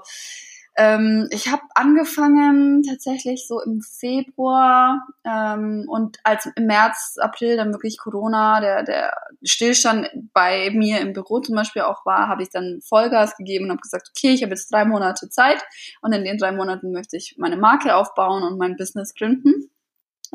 ähm, 0.78 1.28
ich 1.32 1.48
habe 1.48 1.62
angefangen 1.74 2.84
tatsächlich 2.84 3.48
so 3.48 3.62
im 3.62 3.82
Februar 3.82 5.08
ähm, 5.24 5.86
und 5.88 6.18
als 6.24 6.48
im 6.56 6.66
März, 6.66 7.16
April 7.20 7.56
dann 7.56 7.72
wirklich 7.72 7.98
Corona, 7.98 8.60
der, 8.60 8.84
der 8.84 9.14
Stillstand 9.44 10.10
bei 10.34 10.72
mir 10.72 11.00
im 11.00 11.14
Büro 11.14 11.40
zum 11.40 11.56
Beispiel 11.56 11.84
auch 11.84 12.06
war, 12.06 12.28
habe 12.28 12.44
ich 12.44 12.50
dann 12.50 12.80
Vollgas 12.84 13.38
gegeben 13.38 13.66
und 13.66 13.72
habe 13.72 13.82
gesagt, 13.82 14.10
okay, 14.10 14.34
ich 14.34 14.44
habe 14.44 14.52
jetzt 14.52 14.72
drei 14.72 14.84
Monate 14.84 15.30
Zeit 15.30 15.64
und 16.02 16.12
in 16.12 16.26
den 16.26 16.38
drei 16.38 16.52
Monaten 16.52 16.92
möchte 16.92 17.16
ich 17.16 17.36
meine 17.38 17.58
Marke 17.58 17.96
aufbauen 17.96 18.44
und 18.44 18.58
mein 18.58 18.76
Business 18.76 19.14
gründen. 19.14 19.70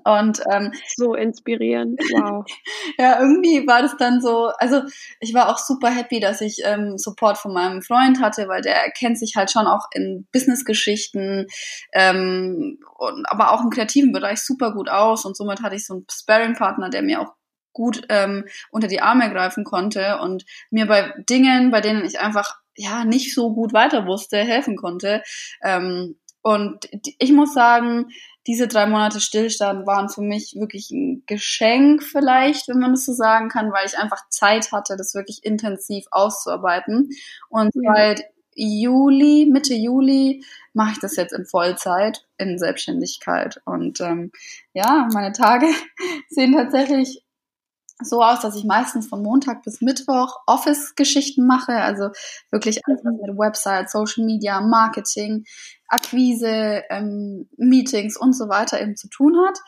Und 0.04 0.40
ähm, 0.52 0.72
so 0.96 1.14
inspirierend, 1.14 2.00
wow. 2.12 2.44
ja, 2.98 3.20
irgendwie 3.20 3.66
war 3.66 3.82
das 3.82 3.96
dann 3.96 4.20
so, 4.20 4.50
also 4.58 4.82
ich 5.20 5.34
war 5.34 5.48
auch 5.48 5.58
super 5.58 5.90
happy, 5.90 6.20
dass 6.20 6.40
ich 6.40 6.58
ähm, 6.64 6.96
Support 6.96 7.38
von 7.38 7.52
meinem 7.52 7.82
Freund 7.82 8.20
hatte, 8.20 8.48
weil 8.48 8.62
der 8.62 8.90
kennt 8.90 9.18
sich 9.18 9.34
halt 9.36 9.50
schon 9.50 9.66
auch 9.66 9.86
in 9.92 10.26
Businessgeschichten, 10.32 11.46
ähm, 11.92 12.78
und, 12.98 13.26
aber 13.30 13.52
auch 13.52 13.62
im 13.62 13.70
kreativen 13.70 14.12
Bereich 14.12 14.40
super 14.40 14.72
gut 14.72 14.88
aus 14.88 15.24
und 15.24 15.36
somit 15.36 15.62
hatte 15.62 15.76
ich 15.76 15.86
so 15.86 15.94
einen 15.94 16.06
Sparring-Partner, 16.10 16.90
der 16.90 17.02
mir 17.02 17.20
auch 17.20 17.34
gut 17.72 18.02
ähm, 18.08 18.44
unter 18.70 18.88
die 18.88 19.00
Arme 19.00 19.30
greifen 19.30 19.64
konnte 19.64 20.18
und 20.20 20.44
mir 20.70 20.86
bei 20.86 21.14
Dingen, 21.28 21.70
bei 21.70 21.80
denen 21.80 22.04
ich 22.04 22.20
einfach 22.20 22.56
ja 22.76 23.04
nicht 23.04 23.34
so 23.34 23.52
gut 23.54 23.72
weiter 23.72 24.06
wusste, 24.06 24.38
helfen 24.38 24.76
konnte. 24.76 25.22
Ähm, 25.62 26.16
und 26.42 26.88
ich 27.18 27.32
muss 27.32 27.52
sagen, 27.52 28.06
diese 28.46 28.68
drei 28.68 28.86
Monate 28.86 29.20
Stillstand 29.20 29.86
waren 29.86 30.08
für 30.08 30.22
mich 30.22 30.56
wirklich 30.58 30.90
ein 30.90 31.22
Geschenk 31.26 32.02
vielleicht, 32.02 32.68
wenn 32.68 32.78
man 32.78 32.92
das 32.92 33.04
so 33.04 33.12
sagen 33.12 33.48
kann, 33.48 33.72
weil 33.72 33.86
ich 33.86 33.98
einfach 33.98 34.28
Zeit 34.30 34.72
hatte, 34.72 34.96
das 34.96 35.14
wirklich 35.14 35.44
intensiv 35.44 36.06
auszuarbeiten. 36.10 37.10
Und 37.48 37.74
ja. 37.74 37.94
seit 37.94 38.24
Juli, 38.54 39.46
Mitte 39.50 39.74
Juli 39.74 40.44
mache 40.72 40.92
ich 40.92 40.98
das 41.00 41.16
jetzt 41.16 41.32
in 41.32 41.46
Vollzeit, 41.46 42.26
in 42.38 42.58
Selbstständigkeit. 42.58 43.60
Und 43.64 44.00
ähm, 44.00 44.32
ja, 44.72 45.08
meine 45.12 45.32
Tage 45.32 45.66
sehen 46.30 46.54
tatsächlich 46.54 47.22
so 48.02 48.22
aus, 48.22 48.40
dass 48.40 48.56
ich 48.56 48.64
meistens 48.64 49.08
von 49.08 49.22
Montag 49.22 49.62
bis 49.62 49.80
Mittwoch 49.80 50.40
Office-Geschichten 50.46 51.46
mache, 51.46 51.74
also 51.74 52.10
wirklich 52.50 52.80
alles 52.86 53.00
was 53.04 53.14
mit 53.20 53.38
Website, 53.38 53.90
Social 53.90 54.24
Media, 54.24 54.60
Marketing, 54.60 55.44
Akquise, 55.90 56.84
ähm, 56.88 57.48
Meetings 57.56 58.16
und 58.16 58.32
so 58.32 58.48
weiter 58.48 58.80
eben 58.80 58.96
zu 58.96 59.08
tun 59.08 59.36
hat. 59.46 59.58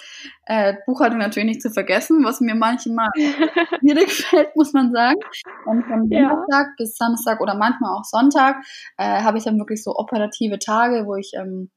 Äh, 0.46 0.74
Buchhaltung 0.86 1.18
natürlich 1.18 1.48
nicht 1.48 1.62
zu 1.62 1.70
vergessen, 1.70 2.24
was 2.24 2.40
mir 2.40 2.54
manchmal 2.54 3.10
schwierig 3.80 4.12
fällt, 4.12 4.54
muss 4.56 4.72
man 4.72 4.92
sagen. 4.92 5.18
Und 5.66 5.84
von 5.84 6.08
ja. 6.10 6.28
Donnerstag 6.28 6.76
bis 6.76 6.96
Samstag 6.96 7.40
oder 7.40 7.54
manchmal 7.54 7.96
auch 7.96 8.04
Sonntag 8.04 8.64
äh, 8.98 9.22
habe 9.22 9.38
ich 9.38 9.44
dann 9.44 9.58
wirklich 9.58 9.82
so 9.82 9.96
operative 9.96 10.58
Tage, 10.58 11.06
wo 11.06 11.16
ich 11.16 11.32
ähm, 11.34 11.70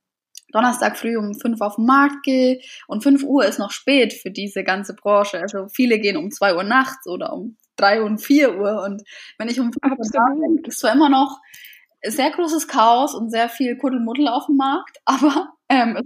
Donnerstag 0.52 0.98
früh 0.98 1.18
um 1.18 1.34
fünf 1.34 1.60
auf 1.62 1.76
den 1.76 1.86
Markt 1.86 2.24
gehe 2.24 2.62
und 2.88 3.04
fünf 3.04 3.24
Uhr 3.24 3.46
ist 3.46 3.60
noch 3.60 3.72
spät 3.72 4.14
für 4.14 4.32
diese 4.32 4.64
ganze 4.64 4.94
Branche. 4.94 5.40
Also 5.40 5.68
viele 5.68 6.00
gehen 6.00 6.18
um 6.18 6.32
zwei 6.32 6.56
Uhr 6.56 6.64
nachts 6.64 7.08
oder 7.08 7.34
um 7.34 7.58
drei 7.76 8.02
und 8.02 8.20
vier 8.20 8.58
Uhr 8.58 8.84
und 8.84 9.02
wenn 9.38 9.50
ich 9.50 9.60
um 9.60 9.74
fünf 9.74 10.00
Uhr 10.00 10.10
da 10.14 10.26
bin, 10.28 10.64
ist 10.64 10.80
zwar 10.80 10.94
immer 10.94 11.10
noch 11.10 11.40
sehr 12.04 12.32
großes 12.32 12.68
Chaos 12.68 13.16
und 13.16 13.30
sehr 13.30 13.50
viel 13.50 13.78
Kuddelmuddel 13.78 14.28
auf 14.28 14.46
dem 14.48 14.58
Markt, 14.58 14.98
aber 15.06 15.54
ähm, 15.70 15.98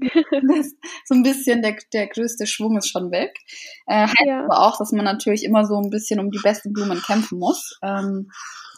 so 1.05 1.15
ein 1.15 1.23
bisschen 1.23 1.61
der, 1.61 1.75
der 1.93 2.07
größte 2.07 2.47
Schwung 2.47 2.77
ist 2.77 2.89
schon 2.89 3.11
weg. 3.11 3.37
Äh, 3.87 4.07
heißt 4.07 4.25
ja. 4.25 4.43
aber 4.45 4.61
auch, 4.61 4.77
dass 4.77 4.91
man 4.91 5.05
natürlich 5.05 5.43
immer 5.43 5.65
so 5.65 5.77
ein 5.77 5.89
bisschen 5.89 6.19
um 6.19 6.31
die 6.31 6.39
besten 6.39 6.71
Blumen 6.71 7.01
kämpfen 7.01 7.39
muss. 7.39 7.77
Ähm, 7.83 8.31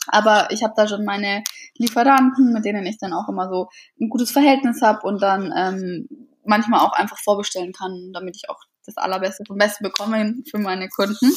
aber 0.08 0.50
ich 0.50 0.64
habe 0.64 0.74
da 0.76 0.88
schon 0.88 1.06
meine 1.06 1.44
Lieferanten, 1.78 2.52
mit 2.52 2.66
denen 2.66 2.86
ich 2.88 2.98
dann 2.98 3.14
auch 3.14 3.30
immer 3.30 3.50
so 3.50 3.70
ein 4.00 4.10
gutes 4.10 4.32
Verhältnis 4.32 4.82
habe 4.82 5.06
und 5.06 5.22
dann 5.22 5.54
ähm, 5.56 6.08
manchmal 6.44 6.80
auch 6.80 6.94
einfach 6.94 7.20
vorbestellen 7.20 7.72
kann, 7.74 8.12
damit 8.14 8.36
ich 8.36 8.50
auch 8.50 8.60
das 8.86 8.98
Allerbeste 8.98 9.44
vom 9.46 9.58
Besten 9.58 9.84
bekomme 9.84 10.36
für 10.50 10.58
meine 10.58 10.90
Kunden. 10.90 11.32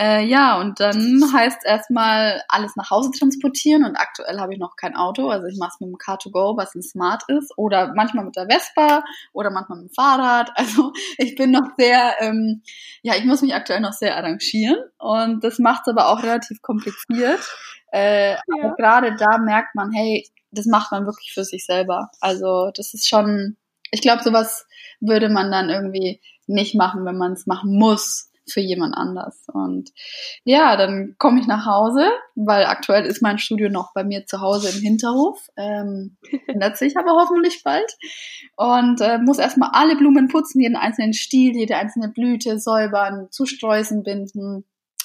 Äh, 0.00 0.24
ja, 0.24 0.58
und 0.58 0.80
dann 0.80 1.20
heißt 1.34 1.58
erstmal 1.66 2.42
alles 2.48 2.74
nach 2.74 2.88
Hause 2.88 3.10
transportieren 3.10 3.84
und 3.84 3.96
aktuell 3.96 4.40
habe 4.40 4.54
ich 4.54 4.58
noch 4.58 4.76
kein 4.76 4.96
Auto. 4.96 5.28
Also 5.28 5.46
ich 5.46 5.58
mache 5.58 5.72
es 5.74 5.80
mit 5.80 5.90
dem 5.90 5.96
Car2Go, 5.96 6.56
was 6.56 6.74
ein 6.74 6.82
Smart 6.82 7.22
ist, 7.28 7.52
oder 7.58 7.92
manchmal 7.94 8.24
mit 8.24 8.34
der 8.34 8.46
Vespa 8.48 9.04
oder 9.34 9.50
manchmal 9.50 9.80
mit 9.80 9.90
dem 9.90 9.94
Fahrrad. 9.94 10.52
Also 10.60 10.92
ich 11.18 11.36
bin 11.36 11.50
noch 11.50 11.68
sehr, 11.78 12.14
ähm, 12.20 12.62
ja, 13.02 13.14
ich 13.16 13.24
muss 13.24 13.42
mich 13.42 13.54
aktuell 13.54 13.80
noch 13.80 13.92
sehr 13.92 14.16
arrangieren 14.16 14.76
und 14.98 15.42
das 15.42 15.58
macht 15.58 15.82
es 15.82 15.88
aber 15.88 16.08
auch 16.08 16.22
relativ 16.22 16.62
kompliziert. 16.62 17.40
Äh, 17.92 18.32
ja. 18.32 18.40
Aber 18.62 18.74
gerade 18.76 19.16
da 19.16 19.38
merkt 19.38 19.74
man, 19.74 19.90
hey, 19.90 20.28
das 20.50 20.66
macht 20.66 20.92
man 20.92 21.06
wirklich 21.06 21.32
für 21.32 21.44
sich 21.44 21.66
selber. 21.66 22.10
Also 22.20 22.70
das 22.74 22.94
ist 22.94 23.08
schon, 23.08 23.56
ich 23.90 24.00
glaube, 24.00 24.22
sowas 24.22 24.66
würde 25.00 25.28
man 25.28 25.50
dann 25.50 25.70
irgendwie 25.70 26.20
nicht 26.46 26.74
machen, 26.74 27.04
wenn 27.04 27.16
man 27.16 27.32
es 27.32 27.46
machen 27.46 27.76
muss 27.76 28.29
für 28.50 28.60
jemand 28.60 28.96
anders. 28.96 29.46
Und 29.52 29.90
ja, 30.44 30.76
dann 30.76 31.14
komme 31.18 31.40
ich 31.40 31.46
nach 31.46 31.66
Hause, 31.66 32.10
weil 32.34 32.66
aktuell 32.66 33.06
ist 33.06 33.22
mein 33.22 33.38
Studio 33.38 33.68
noch 33.68 33.92
bei 33.94 34.04
mir 34.04 34.26
zu 34.26 34.40
Hause 34.40 34.70
im 34.76 34.82
Hinterhof. 34.82 35.48
Ähm, 35.56 36.16
ändert 36.46 36.76
sich 36.76 36.96
aber 36.96 37.12
hoffentlich 37.12 37.62
bald. 37.62 37.96
Und 38.56 39.00
äh, 39.00 39.18
muss 39.18 39.38
erstmal 39.38 39.70
alle 39.72 39.96
Blumen 39.96 40.28
putzen, 40.28 40.60
jeden 40.60 40.76
einzelnen 40.76 41.12
Stiel, 41.12 41.56
jede 41.56 41.76
einzelne 41.76 42.08
Blüte 42.08 42.58
säubern, 42.58 43.28
zu 43.30 43.46
Sträußen 43.46 44.02
binden 44.02 44.64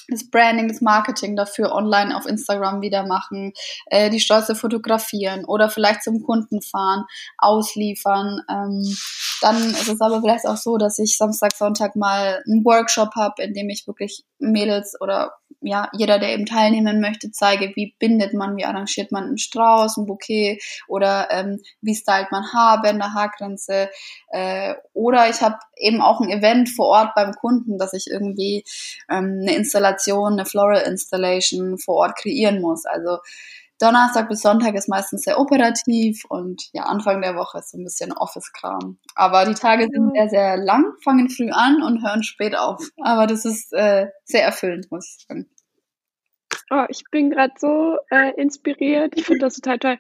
das 0.09 0.29
Branding, 0.29 0.67
das 0.67 0.81
Marketing 0.81 1.35
dafür 1.35 1.74
online 1.74 2.15
auf 2.15 2.25
Instagram 2.25 2.81
wieder 2.81 3.05
machen, 3.05 3.53
äh, 3.88 4.09
die 4.09 4.19
Stolze 4.19 4.55
fotografieren 4.55 5.45
oder 5.45 5.69
vielleicht 5.69 6.03
zum 6.03 6.21
Kunden 6.24 6.62
fahren, 6.62 7.05
ausliefern. 7.38 8.41
Ähm, 8.50 8.95
dann 9.41 9.57
ist 9.71 9.88
es 9.88 10.01
aber 10.01 10.21
vielleicht 10.21 10.47
auch 10.47 10.57
so, 10.57 10.77
dass 10.77 11.00
ich 11.00 11.17
Samstag, 11.17 11.53
Sonntag 11.53 11.95
mal 11.95 12.43
einen 12.45 12.63
Workshop 12.65 13.15
habe, 13.15 13.43
in 13.43 13.53
dem 13.53 13.69
ich 13.69 13.85
wirklich 13.88 14.24
Mädels 14.39 14.95
oder 15.00 15.33
ja, 15.65 15.89
jeder, 15.93 16.19
der 16.19 16.34
eben 16.34 16.45
teilnehmen 16.45 17.01
möchte, 17.01 17.31
zeige, 17.31 17.72
wie 17.75 17.95
bindet 18.00 18.34
man, 18.34 18.55
wie 18.55 18.65
arrangiert 18.65 19.12
man 19.12 19.25
einen 19.25 19.38
Strauß, 19.38 19.98
ein 19.98 20.05
Bouquet 20.05 20.62
oder 20.88 21.27
ähm, 21.31 21.62
wie 21.81 21.95
stylt 21.95 22.31
man 22.31 22.53
Haarbänder, 22.53 23.13
Haargrenze. 23.13 23.89
Äh, 24.29 24.75
oder 24.93 25.29
ich 25.29 25.41
habe 25.41 25.57
eben 25.77 26.01
auch 26.01 26.22
ein 26.22 26.29
Event 26.29 26.69
vor 26.69 26.88
Ort 26.88 27.15
beim 27.15 27.34
Kunden, 27.34 27.77
dass 27.77 27.93
ich 27.93 28.07
irgendwie 28.10 28.63
ähm, 29.10 29.39
eine 29.41 29.55
Installation, 29.55 30.34
eine 30.34 30.45
Floral 30.45 30.84
Installation 30.84 31.77
vor 31.77 31.95
Ort 31.95 32.17
kreieren 32.17 32.62
muss. 32.62 32.86
Also 32.86 33.17
Donnerstag 33.79 34.29
bis 34.29 34.41
Sonntag 34.41 34.75
ist 34.75 34.88
meistens 34.88 35.24
sehr 35.24 35.39
operativ 35.39 36.24
und 36.29 36.69
ja, 36.72 36.84
Anfang 36.84 37.22
der 37.22 37.36
Woche 37.36 37.60
ist 37.60 37.72
so 37.72 37.77
ein 37.77 37.84
bisschen 37.84 38.13
Office-Kram. 38.13 38.98
Aber 39.15 39.45
die 39.45 39.53
Tage 39.53 39.88
sind 39.91 40.12
sehr, 40.13 40.29
sehr 40.29 40.57
lang, 40.57 40.93
fangen 41.03 41.29
früh 41.29 41.50
an 41.51 41.84
und 41.84 42.01
hören 42.01 42.24
spät 42.24 42.57
auf. 42.57 42.81
Aber 43.01 43.27
das 43.27 43.43
ist 43.43 43.74
äh, 43.74 44.07
sehr 44.24 44.43
erfüllend, 44.43 44.89
muss 44.91 45.17
ich 45.17 45.25
sagen. 45.27 45.50
Oh, 46.72 46.86
ich 46.89 47.03
bin 47.12 47.29
gerade 47.29 47.53
so 47.57 47.98
äh, 48.10 48.34
inspiriert. 48.39 49.13
Ich 49.15 49.25
finde 49.25 49.41
das 49.41 49.55
total 49.55 49.79
toll 49.79 49.98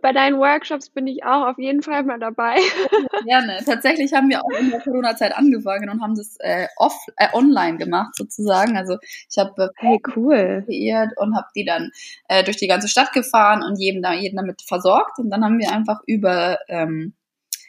bei 0.00 0.12
deinen 0.12 0.38
Workshops 0.38 0.90
bin 0.90 1.06
ich 1.06 1.24
auch 1.24 1.46
auf 1.46 1.58
jeden 1.58 1.82
Fall 1.82 2.02
mal 2.02 2.18
dabei. 2.18 2.56
Gerne. 3.24 3.60
Tatsächlich 3.64 4.12
haben 4.12 4.28
wir 4.28 4.44
auch 4.44 4.50
in 4.58 4.70
der 4.70 4.80
Corona-Zeit 4.80 5.36
angefangen 5.36 5.88
und 5.88 6.02
haben 6.02 6.16
das 6.16 6.36
äh, 6.40 6.66
off, 6.76 6.98
äh, 7.16 7.28
online 7.32 7.78
gemacht 7.78 8.14
sozusagen. 8.16 8.76
Also 8.76 8.96
ich 9.30 9.38
habe 9.38 9.64
äh, 9.64 9.68
hey, 9.76 10.02
cool. 10.16 10.64
kreiert 10.66 11.12
und 11.16 11.36
habe 11.36 11.46
die 11.54 11.64
dann 11.64 11.90
äh, 12.28 12.42
durch 12.42 12.56
die 12.56 12.66
ganze 12.66 12.88
Stadt 12.88 13.12
gefahren 13.12 13.62
und 13.62 13.78
jedem 13.78 14.02
da, 14.02 14.12
jeden 14.12 14.36
damit 14.36 14.62
versorgt. 14.62 15.18
Und 15.18 15.30
dann 15.30 15.44
haben 15.44 15.58
wir 15.58 15.70
einfach 15.70 16.00
über 16.06 16.58
ähm, 16.68 17.14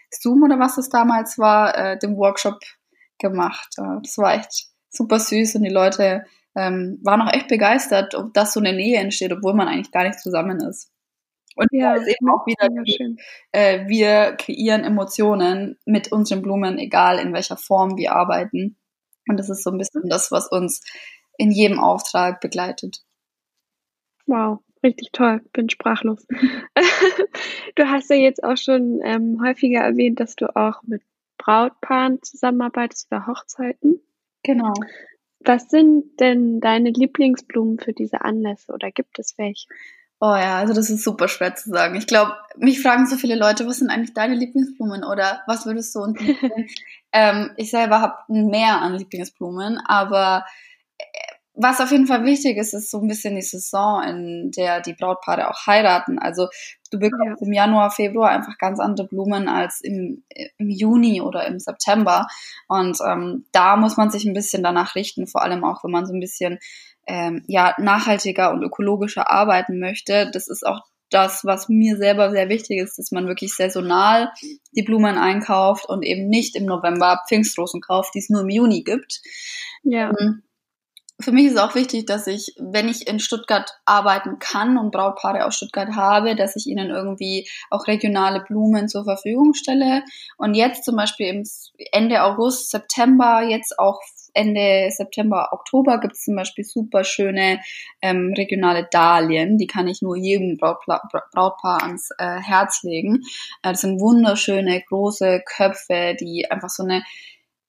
Zoom 0.09 0.43
oder 0.43 0.59
was 0.59 0.77
es 0.77 0.89
damals 0.89 1.37
war, 1.37 1.77
äh, 1.77 1.99
den 1.99 2.17
Workshop 2.17 2.59
gemacht. 3.19 3.69
Äh, 3.77 4.01
das 4.01 4.17
war 4.17 4.33
echt 4.35 4.69
super 4.89 5.19
süß 5.19 5.55
und 5.55 5.63
die 5.63 5.69
Leute 5.69 6.25
ähm, 6.55 6.99
waren 7.03 7.21
auch 7.21 7.33
echt 7.33 7.47
begeistert, 7.47 8.15
ob 8.15 8.33
das 8.33 8.53
so 8.53 8.59
eine 8.59 8.73
Nähe 8.73 8.99
entsteht, 8.99 9.31
obwohl 9.31 9.53
man 9.53 9.67
eigentlich 9.67 9.91
gar 9.91 10.03
nicht 10.03 10.19
zusammen 10.19 10.59
ist. 10.61 10.91
Und 11.55 11.69
ja, 11.71 11.95
ist 11.95 12.07
eben 12.07 12.29
auch 12.29 12.45
wieder, 12.45 12.67
die, 12.69 13.17
äh, 13.53 13.87
wir 13.87 14.35
kreieren 14.37 14.83
Emotionen 14.83 15.77
mit 15.85 16.11
unseren 16.11 16.41
Blumen, 16.41 16.77
egal 16.77 17.17
in 17.19 17.33
welcher 17.33 17.55
Form 17.55 17.97
wir 17.97 18.13
arbeiten. 18.13 18.77
Und 19.27 19.37
das 19.37 19.49
ist 19.49 19.63
so 19.63 19.71
ein 19.71 19.77
bisschen 19.77 20.09
das, 20.09 20.31
was 20.31 20.49
uns 20.51 20.81
in 21.37 21.51
jedem 21.51 21.79
Auftrag 21.79 22.41
begleitet. 22.41 23.03
Wow, 24.25 24.59
richtig 24.83 25.11
toll. 25.13 25.41
Bin 25.53 25.69
sprachlos. 25.69 26.25
du 27.75 27.89
hast 27.89 28.09
ja 28.09 28.17
jetzt 28.17 28.43
auch 28.43 28.57
schon 28.57 28.99
ähm, 29.03 29.41
häufiger 29.41 29.79
erwähnt, 29.79 30.19
dass 30.19 30.35
du 30.35 30.53
auch 30.55 30.83
mit 30.83 31.03
Brautpaaren 31.37 32.21
zusammenarbeitest 32.21 33.11
oder 33.11 33.27
Hochzeiten. 33.27 34.01
Genau. 34.43 34.73
Was 35.45 35.69
sind 35.69 36.19
denn 36.19 36.59
deine 36.59 36.89
Lieblingsblumen 36.89 37.79
für 37.79 37.93
diese 37.93 38.21
Anlässe 38.21 38.71
oder 38.73 38.91
gibt 38.91 39.19
es 39.19 39.37
welche? 39.37 39.67
Oh 40.19 40.35
ja, 40.35 40.57
also 40.57 40.73
das 40.73 40.89
ist 40.89 41.03
super 41.03 41.27
schwer 41.27 41.55
zu 41.55 41.69
sagen. 41.69 41.95
Ich 41.95 42.07
glaube, 42.07 42.33
mich 42.57 42.81
fragen 42.81 43.05
so 43.05 43.17
viele 43.17 43.35
Leute, 43.35 43.67
was 43.67 43.77
sind 43.77 43.89
eigentlich 43.89 44.13
deine 44.13 44.35
Lieblingsblumen 44.35 45.03
oder 45.03 45.43
was 45.45 45.65
würdest 45.65 45.93
du 45.93 45.99
uns 45.99 46.19
ähm, 47.11 47.51
ich 47.57 47.69
selber 47.69 48.01
habe 48.01 48.15
mehr 48.27 48.81
an 48.81 48.95
Lieblingsblumen, 48.95 49.77
aber 49.85 50.45
was 51.55 51.79
auf 51.79 51.91
jeden 51.91 52.07
Fall 52.07 52.25
wichtig 52.25 52.57
ist, 52.57 52.73
ist 52.73 52.91
so 52.91 52.99
ein 52.99 53.07
bisschen 53.07 53.35
die 53.35 53.41
Saison, 53.41 54.03
in 54.03 54.51
der 54.51 54.81
die 54.81 54.93
Brautpaare 54.93 55.49
auch 55.49 55.65
heiraten. 55.65 56.19
Also 56.19 56.47
du 56.91 56.99
bekommst 56.99 57.41
ja. 57.41 57.47
im 57.47 57.53
Januar, 57.53 57.91
Februar 57.91 58.29
einfach 58.29 58.57
ganz 58.57 58.79
andere 58.79 59.07
Blumen 59.07 59.47
als 59.47 59.81
im, 59.81 60.23
im 60.57 60.69
Juni 60.69 61.21
oder 61.21 61.45
im 61.47 61.59
September. 61.59 62.27
Und 62.67 62.97
ähm, 63.05 63.45
da 63.51 63.77
muss 63.77 63.97
man 63.97 64.11
sich 64.11 64.25
ein 64.25 64.33
bisschen 64.33 64.63
danach 64.63 64.95
richten, 64.95 65.27
vor 65.27 65.43
allem 65.43 65.63
auch, 65.63 65.83
wenn 65.83 65.91
man 65.91 66.05
so 66.05 66.13
ein 66.13 66.19
bisschen 66.19 66.59
ähm, 67.07 67.43
ja, 67.47 67.75
nachhaltiger 67.77 68.51
und 68.51 68.63
ökologischer 68.63 69.29
arbeiten 69.31 69.79
möchte. 69.79 70.29
Das 70.31 70.47
ist 70.47 70.65
auch 70.65 70.81
das, 71.09 71.45
was 71.45 71.69
mir 71.69 71.97
selber 71.97 72.31
sehr 72.31 72.49
wichtig 72.49 72.79
ist, 72.79 72.97
dass 72.97 73.11
man 73.11 73.27
wirklich 73.27 73.55
saisonal 73.55 74.31
die 74.75 74.83
Blumen 74.83 75.17
einkauft 75.17 75.87
und 75.87 76.03
eben 76.03 76.27
nicht 76.27 76.55
im 76.55 76.65
November 76.65 77.21
Pfingstrosen 77.27 77.79
kauft, 77.79 78.15
die 78.15 78.19
es 78.19 78.29
nur 78.29 78.41
im 78.41 78.49
Juni 78.49 78.83
gibt. 78.83 79.21
Ja. 79.83 80.11
Ähm, 80.19 80.41
für 81.19 81.31
mich 81.31 81.45
ist 81.45 81.57
auch 81.57 81.75
wichtig, 81.75 82.05
dass 82.05 82.27
ich, 82.27 82.53
wenn 82.59 82.89
ich 82.89 83.07
in 83.07 83.19
Stuttgart 83.19 83.71
arbeiten 83.85 84.37
kann 84.39 84.77
und 84.77 84.91
Brautpaare 84.91 85.45
aus 85.45 85.55
Stuttgart 85.55 85.95
habe, 85.95 86.35
dass 86.35 86.55
ich 86.55 86.67
ihnen 86.67 86.89
irgendwie 86.89 87.47
auch 87.69 87.87
regionale 87.87 88.41
Blumen 88.41 88.89
zur 88.89 89.05
Verfügung 89.05 89.53
stelle. 89.53 90.03
Und 90.37 90.55
jetzt 90.55 90.83
zum 90.83 90.97
Beispiel 90.97 91.27
im 91.27 91.43
Ende 91.91 92.23
August, 92.23 92.69
September, 92.69 93.43
jetzt 93.47 93.79
auch 93.79 94.01
Ende 94.33 94.89
September, 94.91 95.49
Oktober 95.53 95.99
gibt 96.01 96.15
es 96.15 96.25
zum 96.25 96.35
Beispiel 96.35 96.65
super 96.65 97.05
schöne 97.05 97.61
ähm, 98.01 98.33
regionale 98.37 98.85
Dahlien. 98.91 99.57
Die 99.57 99.67
kann 99.67 99.87
ich 99.87 100.01
nur 100.01 100.17
jedem 100.17 100.57
Brautpa 100.57 101.01
Brautpaar 101.33 101.83
ans 101.83 102.09
äh, 102.17 102.39
Herz 102.41 102.83
legen. 102.83 103.21
Äh, 103.63 103.71
das 103.71 103.81
sind 103.81 104.01
wunderschöne 104.01 104.83
große 104.89 105.41
Köpfe, 105.45 106.17
die 106.19 106.51
einfach 106.51 106.69
so 106.69 106.83
eine 106.83 107.03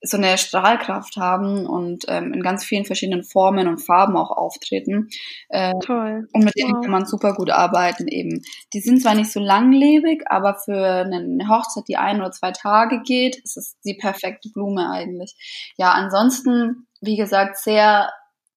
so 0.02 0.16
eine 0.16 0.38
Strahlkraft 0.38 1.16
haben 1.16 1.66
und 1.66 2.04
ähm, 2.08 2.32
in 2.32 2.42
ganz 2.42 2.64
vielen 2.64 2.84
verschiedenen 2.84 3.24
Formen 3.24 3.66
und 3.66 3.78
Farben 3.78 4.16
auch 4.16 4.30
auftreten. 4.30 5.08
Äh, 5.48 5.72
Toll. 5.80 6.28
Und 6.32 6.44
mit 6.44 6.54
denen 6.56 6.74
wow. 6.74 6.82
kann 6.82 6.90
man 6.90 7.06
super 7.06 7.34
gut 7.34 7.50
arbeiten 7.50 8.06
eben. 8.08 8.42
Die 8.72 8.80
sind 8.80 9.00
zwar 9.02 9.14
nicht 9.14 9.32
so 9.32 9.40
langlebig, 9.40 10.24
aber 10.26 10.56
für 10.56 10.76
eine 10.76 11.48
Hochzeit, 11.48 11.84
die 11.88 11.96
ein 11.96 12.20
oder 12.20 12.30
zwei 12.32 12.52
Tage 12.52 13.00
geht, 13.02 13.36
ist 13.36 13.56
es 13.56 13.76
die 13.84 13.94
perfekte 13.94 14.50
Blume 14.50 14.90
eigentlich. 14.90 15.34
Ja, 15.76 15.92
ansonsten, 15.92 16.86
wie 17.00 17.16
gesagt, 17.16 17.58
sehr 17.58 18.10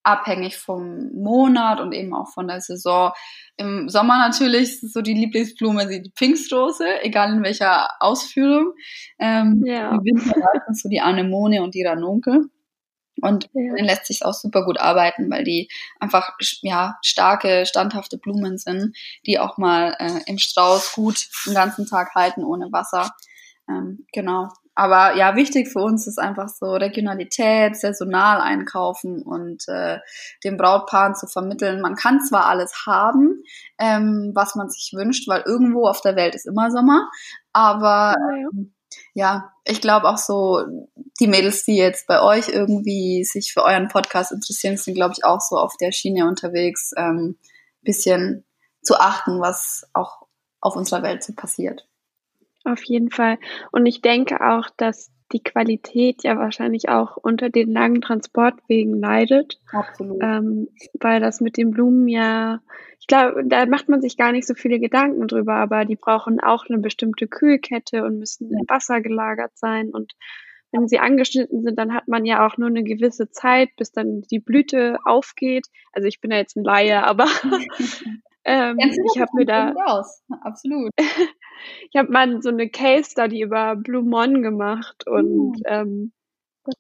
abhängig 0.04 0.58
vom 0.58 1.12
Monat 1.14 1.80
und 1.80 1.92
eben 1.92 2.14
auch 2.14 2.30
von 2.30 2.48
der 2.48 2.62
Saison. 2.62 3.12
Im 3.58 3.90
Sommer 3.90 4.18
natürlich 4.18 4.84
ist 4.84 4.94
so 4.94 5.02
die 5.02 5.14
Lieblingsblume 5.14 5.88
die 5.88 6.12
Pfingstrose, 6.16 7.02
egal 7.04 7.34
in 7.34 7.44
welcher 7.44 7.88
Ausführung. 8.00 8.74
Ähm, 9.20 9.64
ja. 9.66 9.92
Im 9.92 10.04
Winter 10.04 10.36
meistens 10.54 10.82
so 10.82 10.90
die 10.90 11.02
Anemone 11.02 11.62
und 11.62 11.76
die 11.76 11.84
Ranunkel. 11.84 12.50
Und 13.22 13.50
ja. 13.54 13.76
dann 13.76 13.86
lässt 13.86 14.06
sich 14.06 14.24
auch 14.24 14.34
super 14.34 14.64
gut 14.64 14.80
arbeiten, 14.80 15.30
weil 15.30 15.44
die 15.44 15.70
einfach 16.00 16.32
ja 16.62 16.98
starke, 17.04 17.66
standhafte 17.66 18.18
Blumen 18.18 18.58
sind, 18.58 18.96
die 19.26 19.40
auch 19.40 19.58
mal 19.58 19.96
äh, 20.00 20.22
im 20.26 20.38
Strauß 20.38 20.94
gut 20.94 21.28
den 21.46 21.54
ganzen 21.54 21.86
Tag 21.86 22.16
halten 22.16 22.44
ohne 22.44 22.72
Wasser. 22.72 23.12
Ähm, 23.70 24.06
genau. 24.14 24.50
Aber 24.80 25.18
ja, 25.18 25.36
wichtig 25.36 25.68
für 25.68 25.82
uns 25.82 26.08
ist 26.08 26.20
einfach 26.20 26.48
so 26.48 26.72
Regionalität, 26.72 27.76
saisonal 27.76 28.40
einkaufen 28.40 29.22
und 29.24 29.68
äh, 29.68 30.00
den 30.46 30.56
Brautpaaren 30.56 31.16
zu 31.16 31.28
vermitteln. 31.28 31.82
Man 31.82 31.96
kann 31.96 32.22
zwar 32.22 32.46
alles 32.46 32.86
haben, 32.86 33.44
ähm, 33.78 34.32
was 34.36 34.56
man 34.56 34.70
sich 34.70 34.94
wünscht, 34.96 35.28
weil 35.28 35.44
irgendwo 35.46 35.86
auf 35.86 36.00
der 36.00 36.16
Welt 36.16 36.34
ist 36.34 36.48
immer 36.48 36.72
Sommer, 36.72 37.10
aber 37.52 38.16
ähm, 38.32 38.74
ja, 39.14 39.52
ich 39.66 39.82
glaube 39.82 40.08
auch 40.08 40.18
so, 40.18 40.64
die 41.20 41.28
Mädels, 41.28 41.66
die 41.66 41.76
jetzt 41.76 42.08
bei 42.08 42.22
euch 42.22 42.48
irgendwie 42.48 43.26
sich 43.26 43.52
für 43.52 43.66
euren 43.66 43.90
Podcast 43.90 44.32
interessieren, 44.32 44.78
sind, 44.78 44.94
glaube 44.94 45.14
ich, 45.18 45.26
auch 45.26 45.42
so 45.42 45.58
auf 45.58 45.76
der 45.76 45.92
Schiene 45.92 46.26
unterwegs, 46.26 46.92
ähm, 46.96 47.38
bisschen 47.82 48.46
zu 48.82 48.98
achten, 48.98 49.42
was 49.42 49.90
auch 49.92 50.22
auf 50.62 50.78
unserer 50.78 51.04
Welt 51.04 51.22
so 51.22 51.34
passiert. 51.34 51.89
Auf 52.72 52.84
jeden 52.84 53.10
Fall. 53.10 53.38
Und 53.72 53.86
ich 53.86 54.02
denke 54.02 54.42
auch, 54.42 54.70
dass 54.78 55.12
die 55.32 55.44
Qualität 55.44 56.24
ja 56.24 56.38
wahrscheinlich 56.38 56.90
auch 56.90 57.18
unter 57.18 57.50
den 57.50 57.72
langen 57.72 58.02
Transportwegen 58.02 59.00
leidet. 59.00 59.60
Absolut. 59.72 60.22
Ähm, 60.22 60.70
weil 61.00 61.20
das 61.20 61.40
mit 61.40 61.58
den 61.58 61.72
Blumen 61.72 62.08
ja, 62.08 62.62
ich 63.00 63.08
glaube, 63.08 63.44
da 63.46 63.66
macht 63.66 63.90
man 63.90 64.02
sich 64.02 64.18
gar 64.18 64.32
nicht 64.32 64.48
so 64.48 64.56
viele 64.56 64.80
Gedanken 64.80 65.28
drüber, 65.28 65.56
aber 65.56 65.86
die 65.86 65.96
brauchen 65.96 66.40
auch 66.40 66.66
eine 66.68 66.80
bestimmte 66.80 67.28
Kühlkette 67.28 68.04
und 68.04 68.20
müssen 68.20 68.52
im 68.52 68.66
Wasser 68.68 69.02
gelagert 69.02 69.52
sein. 69.56 69.90
Und 69.90 70.14
wenn 70.72 70.88
sie 70.88 71.00
angeschnitten 71.00 71.64
sind, 71.64 71.78
dann 71.78 71.94
hat 71.94 72.08
man 72.08 72.26
ja 72.26 72.46
auch 72.46 72.58
nur 72.58 72.70
eine 72.70 72.84
gewisse 72.84 73.30
Zeit, 73.32 73.70
bis 73.78 73.92
dann 73.92 74.22
die 74.22 74.40
Blüte 74.40 74.98
aufgeht. 75.06 75.68
Also 75.94 76.08
ich 76.08 76.22
bin 76.22 76.32
ja 76.32 76.38
jetzt 76.38 76.56
ein 76.58 76.64
Laie, 76.64 77.04
aber 77.04 77.26
ähm, 78.50 78.78
ich 78.80 79.22
habe 79.22 79.32
mir 79.34 79.46
da 79.46 79.70
raus. 79.72 80.24
absolut. 80.42 80.92
ich 81.92 81.96
habe 81.96 82.12
mal 82.12 82.42
so 82.42 82.50
eine 82.50 82.70
Case 82.70 83.12
Study 83.12 83.42
über 83.42 83.76
Blue 83.76 84.04
Mon 84.04 84.42
gemacht 84.42 85.08
und 85.08 85.52
mhm. 85.52 85.64
ähm, 85.66 86.12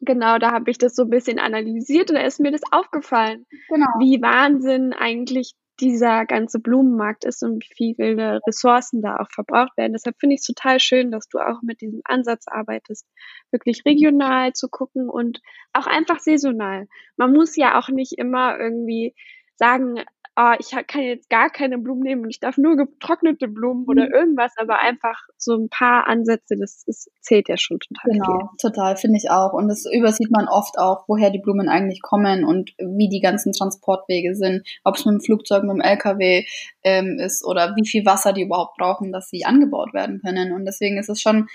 genau, 0.01 0.37
da 0.39 0.51
habe 0.51 0.71
ich 0.71 0.77
das 0.77 0.95
so 0.95 1.03
ein 1.03 1.09
bisschen 1.09 1.39
analysiert 1.39 2.09
und 2.09 2.17
da 2.17 2.23
ist 2.23 2.39
mir 2.39 2.51
das 2.51 2.61
aufgefallen, 2.71 3.45
genau. 3.69 3.87
wie 3.99 4.21
Wahnsinn 4.21 4.93
eigentlich 4.93 5.53
dieser 5.79 6.25
ganze 6.25 6.59
Blumenmarkt 6.59 7.23
ist 7.23 7.41
und 7.41 7.63
wie 7.77 7.95
viele 7.95 8.41
Ressourcen 8.45 9.01
da 9.01 9.17
auch 9.17 9.31
verbraucht 9.31 9.77
werden. 9.77 9.93
Deshalb 9.93 10.17
finde 10.19 10.35
ich 10.35 10.41
es 10.41 10.47
total 10.47 10.79
schön, 10.79 11.09
dass 11.11 11.29
du 11.29 11.39
auch 11.39 11.61
mit 11.61 11.79
diesem 11.81 12.01
Ansatz 12.03 12.47
arbeitest, 12.47 13.07
wirklich 13.51 13.85
regional 13.85 14.51
zu 14.53 14.67
gucken 14.67 15.09
und 15.09 15.39
auch 15.71 15.87
einfach 15.87 16.19
saisonal. 16.19 16.87
Man 17.15 17.31
muss 17.31 17.55
ja 17.55 17.79
auch 17.79 17.87
nicht 17.87 18.17
immer 18.17 18.59
irgendwie 18.59 19.15
sagen, 19.55 20.03
oh, 20.39 20.53
ich 20.57 20.69
kann 20.87 21.01
jetzt 21.01 21.29
gar 21.29 21.49
keine 21.49 21.77
Blumen 21.77 22.01
nehmen 22.01 22.23
und 22.23 22.29
ich 22.29 22.39
darf 22.39 22.57
nur 22.57 22.77
getrocknete 22.77 23.49
Blumen 23.49 23.85
oder 23.87 24.05
mhm. 24.05 24.13
irgendwas, 24.13 24.53
aber 24.57 24.79
einfach 24.79 25.19
so 25.37 25.53
ein 25.55 25.67
paar 25.69 26.07
Ansätze, 26.07 26.55
das, 26.57 26.83
das 26.85 27.09
zählt 27.19 27.49
ja 27.49 27.57
schon 27.57 27.79
total 27.79 28.13
genau, 28.13 28.39
viel. 28.39 28.71
total, 28.71 28.95
finde 28.95 29.17
ich 29.17 29.29
auch. 29.29 29.51
Und 29.53 29.67
das 29.67 29.85
übersieht 29.85 30.31
man 30.31 30.47
oft 30.47 30.79
auch, 30.79 31.03
woher 31.07 31.29
die 31.29 31.39
Blumen 31.39 31.67
eigentlich 31.67 32.01
kommen 32.01 32.45
und 32.45 32.71
wie 32.77 33.09
die 33.09 33.19
ganzen 33.19 33.51
Transportwege 33.51 34.33
sind, 34.33 34.65
ob 34.85 34.95
es 34.95 35.05
mit 35.05 35.15
dem 35.15 35.21
Flugzeug, 35.21 35.63
mit 35.63 35.73
dem 35.73 35.81
LKW 35.81 36.45
ähm, 36.83 37.19
ist 37.19 37.45
oder 37.45 37.75
wie 37.75 37.85
viel 37.85 38.05
Wasser 38.05 38.31
die 38.31 38.43
überhaupt 38.43 38.77
brauchen, 38.77 39.11
dass 39.11 39.29
sie 39.29 39.45
angebaut 39.45 39.93
werden 39.93 40.21
können. 40.21 40.53
Und 40.53 40.65
deswegen 40.65 40.97
ist 40.97 41.09
es 41.09 41.21
schon 41.21 41.47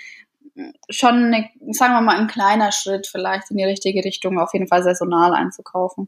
schon, 0.89 1.33
eine, 1.33 1.49
sagen 1.71 1.93
wir 1.95 2.01
mal, 2.01 2.17
ein 2.17 2.27
kleiner 2.27 2.71
Schritt 2.71 3.07
vielleicht 3.07 3.51
in 3.51 3.57
die 3.57 3.65
richtige 3.65 4.05
Richtung, 4.05 4.39
auf 4.39 4.53
jeden 4.53 4.67
Fall 4.67 4.83
saisonal 4.83 5.33
einzukaufen. 5.33 6.07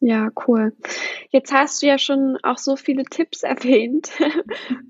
Ja, 0.00 0.30
cool. 0.46 0.72
Jetzt 1.28 1.52
hast 1.52 1.82
du 1.82 1.86
ja 1.86 1.98
schon 1.98 2.38
auch 2.42 2.56
so 2.56 2.76
viele 2.76 3.04
Tipps 3.04 3.42
erwähnt 3.42 4.10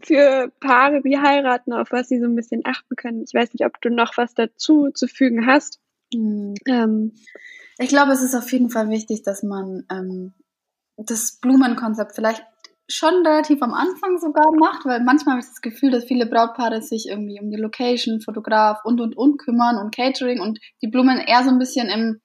für 0.03 0.53
Paare, 0.61 1.03
die 1.03 1.19
heiraten, 1.19 1.73
auf 1.73 1.91
was 1.91 2.09
sie 2.09 2.21
so 2.21 2.27
ein 2.27 2.37
bisschen 2.37 2.63
achten 2.65 2.95
können. 2.97 3.25
Ich 3.27 3.35
weiß 3.35 3.53
nicht, 3.53 3.67
ob 3.67 3.81
du 3.81 3.91
noch 3.91 4.17
was 4.17 4.35
dazu 4.35 4.91
zu 4.95 5.09
fügen 5.09 5.47
hast. 5.47 5.81
Mhm. 6.15 6.55
Ähm, 6.67 7.13
ich 7.79 7.89
glaube, 7.89 8.13
es 8.13 8.23
ist 8.23 8.35
auf 8.35 8.51
jeden 8.53 8.71
Fall 8.71 8.89
wichtig, 8.89 9.23
dass 9.23 9.43
man 9.43 9.85
ähm, 9.91 10.35
das 10.97 11.39
Blumenkonzept 11.41 12.15
vielleicht 12.15 12.45
schon 12.89 13.27
relativ 13.27 13.63
am 13.63 13.73
Anfang 13.73 14.19
sogar 14.19 14.53
macht, 14.59 14.85
weil 14.85 15.03
manchmal 15.03 15.35
habe 15.35 15.45
ich 15.45 15.49
das 15.49 15.61
Gefühl, 15.61 15.91
dass 15.91 16.05
viele 16.05 16.27
Brautpaare 16.27 16.83
sich 16.83 17.09
irgendwie 17.09 17.41
um 17.41 17.51
die 17.51 17.57
Location, 17.57 18.21
Fotograf 18.21 18.81
und 18.85 19.01
und 19.01 19.17
und 19.17 19.39
kümmern 19.39 19.77
und 19.77 19.95
Catering 19.95 20.41
und 20.41 20.61
die 20.83 20.89
Blumen 20.89 21.19
eher 21.19 21.43
so 21.45 21.51
ein 21.51 21.59
bisschen 21.59 21.89
im 21.89 22.21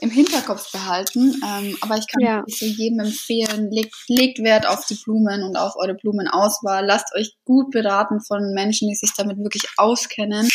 im 0.00 0.10
Hinterkopf 0.10 0.70
behalten. 0.72 1.40
Ähm, 1.44 1.76
aber 1.80 1.96
ich 1.96 2.06
kann 2.06 2.22
ja. 2.22 2.44
so 2.46 2.66
jedem 2.66 3.00
empfehlen, 3.00 3.70
legt, 3.70 3.94
legt 4.08 4.38
Wert 4.40 4.66
auf 4.66 4.86
die 4.86 4.98
Blumen 5.02 5.42
und 5.42 5.56
auf 5.56 5.76
eure 5.76 5.94
Blumenauswahl. 5.94 6.84
Lasst 6.84 7.14
euch 7.14 7.34
gut 7.44 7.70
beraten 7.70 8.20
von 8.20 8.52
Menschen, 8.54 8.88
die 8.88 8.94
sich 8.94 9.12
damit 9.16 9.38
wirklich 9.38 9.64
auskennen. 9.76 10.48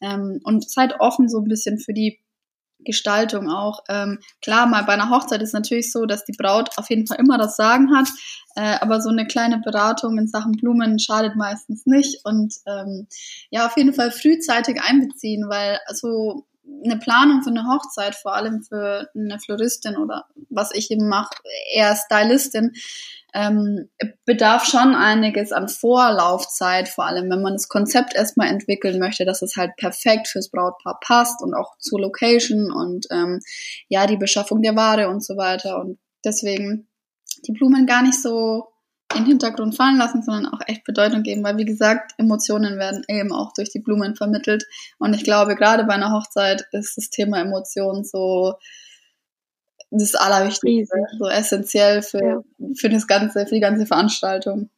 Ähm, 0.00 0.40
und 0.44 0.68
seid 0.68 1.00
offen 1.00 1.28
so 1.28 1.38
ein 1.38 1.48
bisschen 1.48 1.78
für 1.78 1.94
die 1.94 2.20
Gestaltung 2.86 3.50
auch. 3.50 3.80
Ähm, 3.88 4.20
klar, 4.40 4.66
mal 4.66 4.84
bei 4.84 4.94
einer 4.94 5.10
Hochzeit 5.10 5.42
ist 5.42 5.52
natürlich 5.52 5.92
so, 5.92 6.06
dass 6.06 6.24
die 6.24 6.36
Braut 6.36 6.70
auf 6.76 6.88
jeden 6.88 7.06
Fall 7.06 7.18
immer 7.18 7.36
das 7.36 7.56
Sagen 7.56 7.94
hat, 7.94 8.08
äh, 8.54 8.78
aber 8.80 9.00
so 9.00 9.10
eine 9.10 9.26
kleine 9.26 9.58
Beratung 9.58 10.18
in 10.18 10.28
Sachen 10.28 10.52
Blumen 10.52 10.98
schadet 10.98 11.36
meistens 11.36 11.84
nicht 11.84 12.24
und 12.24 12.54
ähm, 12.66 13.06
ja, 13.50 13.66
auf 13.66 13.76
jeden 13.76 13.92
Fall 13.92 14.10
frühzeitig 14.10 14.80
einbeziehen, 14.80 15.48
weil 15.48 15.78
so 15.92 16.46
eine 16.84 16.98
Planung 16.98 17.42
für 17.42 17.50
eine 17.50 17.66
Hochzeit, 17.66 18.14
vor 18.14 18.34
allem 18.34 18.62
für 18.62 19.08
eine 19.14 19.38
Floristin 19.38 19.96
oder 19.96 20.26
was 20.50 20.74
ich 20.74 20.90
eben 20.90 21.08
mache, 21.08 21.34
eher 21.72 21.96
Stylistin, 21.96 22.72
ähm, 23.34 23.90
bedarf 24.24 24.64
schon 24.64 24.94
einiges 24.94 25.52
an 25.52 25.68
Vorlaufzeit, 25.68 26.88
vor 26.88 27.04
allem 27.04 27.30
wenn 27.30 27.42
man 27.42 27.52
das 27.52 27.68
Konzept 27.68 28.14
erstmal 28.14 28.48
entwickeln 28.48 28.98
möchte, 28.98 29.24
dass 29.24 29.42
es 29.42 29.56
halt 29.56 29.76
perfekt 29.76 30.28
fürs 30.28 30.50
Brautpaar 30.50 30.98
passt 31.00 31.42
und 31.42 31.54
auch 31.54 31.76
zur 31.78 32.00
Location 32.00 32.72
und 32.72 33.06
ähm, 33.10 33.40
ja, 33.88 34.06
die 34.06 34.16
Beschaffung 34.16 34.62
der 34.62 34.74
Ware 34.74 35.08
und 35.08 35.22
so 35.22 35.36
weiter. 35.36 35.80
Und 35.80 35.98
deswegen 36.24 36.88
die 37.46 37.52
Blumen 37.52 37.86
gar 37.86 38.02
nicht 38.02 38.20
so 38.20 38.68
in 39.14 39.22
den 39.22 39.26
Hintergrund 39.26 39.76
fallen 39.76 39.96
lassen, 39.96 40.22
sondern 40.22 40.52
auch 40.52 40.60
echt 40.66 40.84
Bedeutung 40.84 41.22
geben, 41.22 41.44
weil 41.44 41.56
wie 41.56 41.64
gesagt, 41.64 42.12
Emotionen 42.18 42.78
werden 42.78 43.04
eben 43.08 43.32
auch 43.32 43.52
durch 43.52 43.70
die 43.70 43.78
Blumen 43.78 44.16
vermittelt. 44.16 44.64
Und 44.98 45.14
ich 45.14 45.24
glaube, 45.24 45.54
gerade 45.54 45.84
bei 45.84 45.94
einer 45.94 46.12
Hochzeit 46.12 46.66
ist 46.72 46.96
das 46.96 47.10
Thema 47.10 47.40
Emotionen 47.40 48.04
so 48.04 48.54
das 49.90 50.14
Allerwichtigste, 50.14 50.96
Riesig. 50.96 51.18
so 51.18 51.28
essentiell 51.28 52.02
für, 52.02 52.24
ja. 52.24 52.42
für 52.74 52.88
das 52.88 53.06
ganze, 53.06 53.46
für 53.46 53.54
die 53.54 53.60
ganze 53.60 53.86
Veranstaltung. 53.86 54.70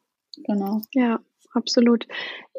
Genau. 0.44 0.82
Ja, 0.92 1.20
absolut. 1.54 2.06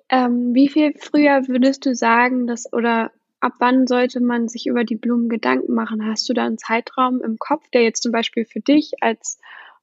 Ähm, 0.09 0.55
wie 0.55 0.69
viel 0.69 0.93
früher 0.99 1.47
würdest 1.47 1.85
du 1.85 1.93
sagen, 1.93 2.47
dass 2.47 2.71
oder 2.73 3.11
ab 3.39 3.53
wann 3.59 3.87
sollte 3.87 4.19
man 4.19 4.47
sich 4.47 4.65
über 4.65 4.83
die 4.83 4.95
Blumen 4.95 5.29
Gedanken 5.29 5.73
machen? 5.73 6.05
Hast 6.05 6.27
du 6.27 6.33
da 6.33 6.45
einen 6.45 6.57
Zeitraum 6.57 7.21
im 7.21 7.37
Kopf, 7.37 7.69
der 7.69 7.83
jetzt 7.83 8.03
zum 8.03 8.11
Beispiel 8.11 8.45
für 8.45 8.59
dich 8.59 8.93
als 9.01 9.37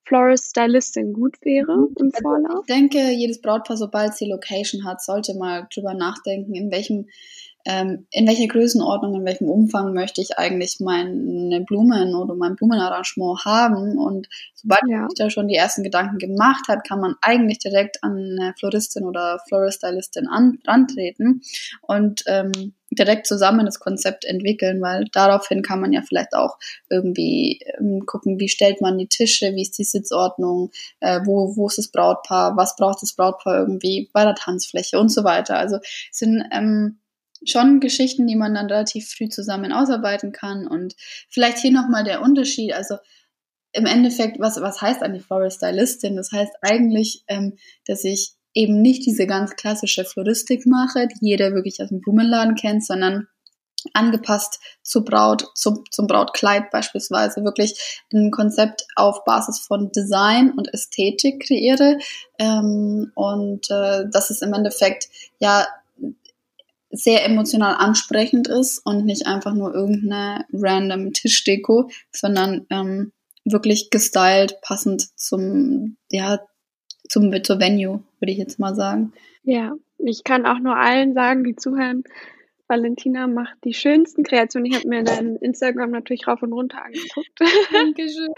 Florist 0.07 0.51
Stylistin 0.51 1.13
gut 1.13 1.37
wäre 1.43 1.77
mhm. 1.77 1.95
im 1.99 2.07
also 2.07 2.23
Vorlauf? 2.23 2.65
Ich 2.67 2.75
denke, 2.75 3.11
jedes 3.11 3.41
Brautpaar, 3.41 3.77
sobald 3.77 4.15
sie 4.15 4.29
Location 4.29 4.85
hat, 4.85 5.03
sollte 5.03 5.35
mal 5.35 5.67
drüber 5.75 5.95
nachdenken, 5.95 6.55
in 6.55 6.71
welchem 6.71 7.09
ähm, 7.67 8.07
in 8.11 8.29
welcher 8.29 8.47
Größenordnung, 8.47 9.17
in 9.17 9.25
welchem 9.25 9.49
Umfang 9.49 9.93
möchte 9.93 10.21
ich 10.21 10.39
eigentlich 10.39 10.77
meine 10.79 11.61
Blumen 11.63 12.15
oder 12.15 12.37
mein 12.37 12.55
Blumenarrangement 12.55 13.45
haben. 13.45 13.99
Und 13.99 14.29
sobald 14.55 14.83
ja. 14.89 15.01
man 15.01 15.11
sich 15.11 15.19
da 15.19 15.31
schon 15.31 15.49
die 15.49 15.57
ersten 15.57 15.83
Gedanken 15.83 16.19
gemacht 16.19 16.69
hat, 16.69 16.87
kann 16.87 17.01
man 17.01 17.17
eigentlich 17.21 17.59
direkt 17.59 18.05
an 18.05 18.37
eine 18.39 18.55
Floristin 18.57 19.05
oder 19.05 19.41
Floristylistin 19.49 20.29
an, 20.29 20.59
rantreten 20.65 21.43
und 21.83 22.23
ähm, 22.27 22.75
direkt 22.93 23.27
zusammen 23.27 23.67
das 23.67 23.81
Konzept 23.81 24.25
entwickeln, 24.25 24.81
weil 24.81 25.07
daraufhin 25.13 25.63
kann 25.63 25.81
man 25.81 25.93
ja 25.93 26.03
vielleicht 26.03 26.35
auch 26.35 26.59
irgendwie 26.89 27.61
ähm, 27.79 28.07
gucken, 28.07 28.39
wie 28.39 28.49
stellt 28.49 28.81
man 28.81 28.97
die 28.97 29.09
Tische, 29.09 29.57
wie 29.57 29.63
ist 29.63 29.77
die 29.77 29.85
Sitzordnung, 29.85 30.71
äh, 31.01 31.19
wo, 31.25 31.57
wo 31.57 31.67
ist 31.67 31.79
das 31.79 31.89
Brautpaar, 31.89 32.57
was 32.57 32.77
braucht 32.77 33.03
das 33.03 33.15
Brautpaar 33.15 33.59
irgendwie 33.59 34.09
bei 34.13 34.25
der 34.25 34.37
Tanzfläche 34.37 35.01
und 35.01 35.09
so 35.09 35.25
weiter. 35.25 35.59
Also 35.59 35.79
es 35.79 36.19
sind 36.19 36.45
ähm, 36.53 37.01
schon 37.47 37.81
Geschichten, 37.81 38.27
die 38.27 38.37
man 38.37 38.55
dann 38.55 38.67
relativ 38.67 39.09
früh 39.09 39.29
zusammen 39.29 39.73
ausarbeiten 39.73 40.33
kann 40.33 40.67
und 40.67 40.95
vielleicht 41.29 41.59
hier 41.59 41.73
nochmal 41.73 42.05
der 42.05 42.23
Unterschied, 42.23 42.73
also 42.73 42.97
im 43.73 43.87
Endeffekt, 43.87 44.41
was, 44.41 44.61
was 44.61 44.81
heißt 44.81 45.03
eigentlich 45.03 45.25
Florist 45.25 45.59
Stylistin? 45.59 46.17
Das 46.17 46.33
heißt 46.33 46.53
eigentlich, 46.63 47.25
ähm, 47.29 47.59
dass 47.87 48.05
ich 48.05 48.33
eben 48.55 48.81
nicht 48.81 49.05
diese 49.05 49.27
ganz 49.27 49.55
klassische 49.55 50.05
Floristik 50.05 50.65
mache, 50.65 51.09
die 51.09 51.27
jeder 51.27 51.53
wirklich 51.53 51.83
aus 51.83 51.91
dem 51.91 52.01
Blumenladen 52.01 52.55
kennt, 52.55 52.85
sondern 52.85 53.29
angepasst 53.93 54.61
zur 54.83 55.05
Braut, 55.05 55.47
zum, 55.55 55.85
zum 55.91 56.07
Brautkleid 56.07 56.71
beispielsweise, 56.71 57.45
wirklich 57.45 58.03
ein 58.13 58.31
Konzept 58.31 58.87
auf 58.97 59.25
Basis 59.25 59.61
von 59.61 59.93
Design 59.93 60.53
und 60.57 60.73
Ästhetik 60.73 61.47
kreiere. 61.47 61.99
Ähm, 62.39 63.13
und 63.15 63.71
äh, 63.71 64.05
dass 64.11 64.31
es 64.31 64.43
im 64.43 64.55
Endeffekt 64.55 65.09
ja 65.39 65.67
sehr 66.97 67.25
emotional 67.25 67.77
ansprechend 67.79 68.49
ist 68.49 68.85
und 68.85 69.05
nicht 69.05 69.27
einfach 69.27 69.55
nur 69.55 69.75
irgendeine 69.75 70.45
random 70.53 71.13
Tischdeko, 71.13 71.91
sondern 72.11 72.67
ähm, 72.71 73.13
wirklich 73.45 73.91
gestylt, 73.91 74.61
passend 74.63 75.17
zum, 75.19 75.97
ja, 76.11 76.41
zum, 77.09 77.33
zur 77.45 77.61
Venue, 77.61 78.03
würde 78.19 78.33
ich 78.33 78.39
jetzt 78.39 78.59
mal 78.59 78.75
sagen. 78.75 79.13
Ja, 79.43 79.75
ich 79.99 80.25
kann 80.25 80.47
auch 80.47 80.59
nur 80.59 80.77
allen 80.77 81.15
sagen, 81.15 81.45
die 81.45 81.57
zuhören, 81.57 82.03
Valentina 82.69 83.29
macht 83.29 83.57
die 83.65 83.75
schönsten 83.75 84.25
Kreationen. 84.25 84.67
Ich 84.67 84.77
habe 84.77 84.89
mir 84.89 85.05
dein 85.05 85.37
Instagram 85.37 85.91
natürlich 85.91 86.27
rauf 86.27 86.43
und 86.43 86.53
runter 86.53 86.85
angeguckt. 86.85 87.41
Dankeschön, 87.73 88.35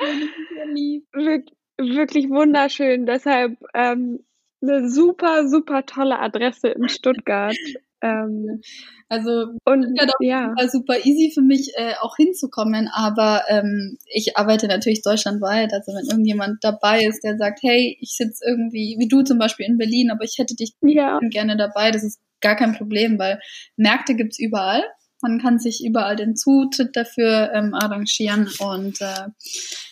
sehr 0.52 0.66
lieb. 0.66 1.06
Wir 1.14 1.42
wirklich 1.78 2.28
wunderschön. 2.28 3.06
Deshalb 3.06 3.56
ähm, 3.72 4.20
eine 4.60 4.90
super, 4.90 5.48
super 5.48 5.86
tolle 5.86 6.18
Adresse 6.18 6.68
in 6.68 6.88
Stuttgart. 6.88 7.56
Ähm, 8.00 8.60
also 9.08 9.46
und 9.64 9.98
ja, 10.20 10.54
super 10.68 11.04
easy 11.04 11.32
für 11.34 11.42
mich 11.42 11.72
äh, 11.76 11.94
auch 12.00 12.16
hinzukommen, 12.16 12.88
aber 12.92 13.42
ähm, 13.48 13.96
ich 14.06 14.36
arbeite 14.36 14.68
natürlich 14.68 15.02
deutschlandweit. 15.02 15.72
Also 15.72 15.92
wenn 15.92 16.06
irgendjemand 16.06 16.58
dabei 16.62 17.04
ist, 17.04 17.24
der 17.24 17.36
sagt, 17.36 17.60
hey, 17.62 17.96
ich 18.00 18.16
sitze 18.16 18.44
irgendwie, 18.46 18.96
wie 18.98 19.08
du 19.08 19.22
zum 19.22 19.38
Beispiel 19.38 19.66
in 19.66 19.78
Berlin, 19.78 20.10
aber 20.10 20.24
ich 20.24 20.36
hätte 20.38 20.54
dich 20.54 20.74
ja. 20.82 21.18
gerne 21.30 21.56
dabei, 21.56 21.90
das 21.90 22.04
ist 22.04 22.20
gar 22.40 22.56
kein 22.56 22.74
Problem, 22.74 23.18
weil 23.18 23.40
Märkte 23.76 24.14
gibt's 24.14 24.38
überall. 24.38 24.84
Man 25.20 25.40
kann 25.40 25.58
sich 25.58 25.82
überall 25.84 26.14
den 26.14 26.36
Zutritt 26.36 26.94
dafür 26.94 27.50
ähm, 27.52 27.74
arrangieren 27.74 28.48
und 28.60 29.00
äh, 29.00 29.28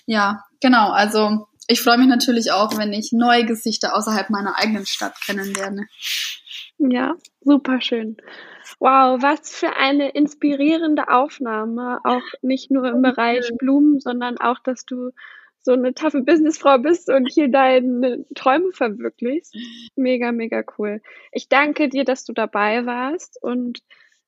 ja, 0.06 0.44
genau. 0.60 0.90
Also 0.90 1.48
ich 1.68 1.82
freue 1.82 1.98
mich 1.98 2.06
natürlich 2.06 2.52
auch, 2.52 2.78
wenn 2.78 2.92
ich 2.92 3.10
neue 3.12 3.44
Gesichter 3.44 3.96
außerhalb 3.96 4.30
meiner 4.30 4.56
eigenen 4.56 4.86
Stadt 4.86 5.14
kennenlerne. 5.24 5.86
Ja, 6.78 7.16
super 7.40 7.80
schön. 7.80 8.16
Wow, 8.78 9.22
was 9.22 9.50
für 9.50 9.76
eine 9.76 10.10
inspirierende 10.10 11.08
Aufnahme. 11.08 12.00
Auch 12.04 12.22
nicht 12.42 12.70
nur 12.70 12.86
im 12.88 13.00
Bereich 13.02 13.48
Blumen, 13.58 14.00
sondern 14.00 14.38
auch, 14.38 14.58
dass 14.58 14.84
du 14.84 15.10
so 15.62 15.72
eine 15.72 15.94
taffe 15.94 16.22
Businessfrau 16.22 16.78
bist 16.78 17.08
und 17.08 17.26
hier 17.26 17.48
deine 17.48 18.24
Träume 18.34 18.72
verwirklichst. 18.72 19.56
Mega, 19.96 20.32
mega 20.32 20.62
cool. 20.78 21.00
Ich 21.32 21.48
danke 21.48 21.88
dir, 21.88 22.04
dass 22.04 22.24
du 22.24 22.32
dabei 22.32 22.86
warst 22.86 23.42
und 23.42 23.80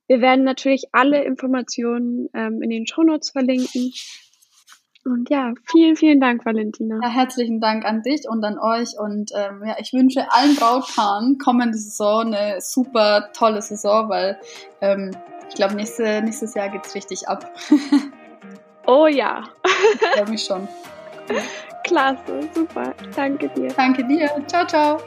wir 0.08 0.20
werden 0.22 0.42
natürlich 0.42 0.86
alle 0.92 1.22
Informationen 1.24 2.28
ähm, 2.32 2.62
in 2.62 2.70
den 2.70 2.86
Shownotes 2.86 3.30
verlinken. 3.30 3.92
Und 5.08 5.30
ja, 5.30 5.54
vielen, 5.64 5.96
vielen 5.96 6.20
Dank, 6.20 6.44
Valentina. 6.44 7.00
Ja, 7.02 7.08
herzlichen 7.08 7.60
Dank 7.60 7.86
an 7.86 8.02
dich 8.02 8.28
und 8.28 8.44
an 8.44 8.58
euch. 8.58 8.90
Und 8.98 9.30
ähm, 9.34 9.62
ja, 9.66 9.76
ich 9.78 9.94
wünsche 9.94 10.30
allen 10.30 10.54
Brautpaaren 10.54 11.38
kommende 11.38 11.78
Saison 11.78 12.34
eine 12.34 12.60
super 12.60 13.30
tolle 13.32 13.62
Saison, 13.62 14.10
weil 14.10 14.38
ähm, 14.82 15.12
ich 15.48 15.54
glaube, 15.54 15.76
nächste, 15.76 16.20
nächstes 16.20 16.52
Jahr 16.52 16.68
geht's 16.68 16.94
richtig 16.94 17.26
ab. 17.26 17.50
oh 18.86 19.06
ja. 19.06 19.44
ich 19.64 20.08
freue 20.08 20.30
mich 20.30 20.44
schon. 20.44 20.68
Klasse, 21.84 22.46
super. 22.54 22.92
Danke 23.16 23.48
dir. 23.48 23.68
Danke 23.74 24.06
dir. 24.06 24.28
Ciao, 24.46 24.66
ciao. 24.66 24.98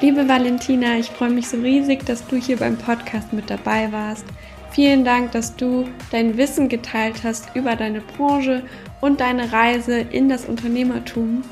Liebe 0.00 0.28
Valentina, 0.28 0.96
ich 0.96 1.10
freue 1.10 1.30
mich 1.30 1.48
so 1.48 1.56
riesig, 1.56 2.06
dass 2.06 2.24
du 2.26 2.36
hier 2.36 2.56
beim 2.56 2.78
Podcast 2.78 3.32
mit 3.32 3.50
dabei 3.50 3.90
warst. 3.90 4.24
Vielen 4.72 5.04
Dank, 5.04 5.32
dass 5.32 5.56
du 5.56 5.88
dein 6.12 6.36
Wissen 6.36 6.68
geteilt 6.68 7.24
hast 7.24 7.54
über 7.54 7.74
deine 7.74 8.00
Branche 8.00 8.62
und 9.00 9.20
deine 9.20 9.52
Reise 9.52 9.98
in 9.98 10.28
das 10.28 10.44
Unternehmertum. 10.44 11.42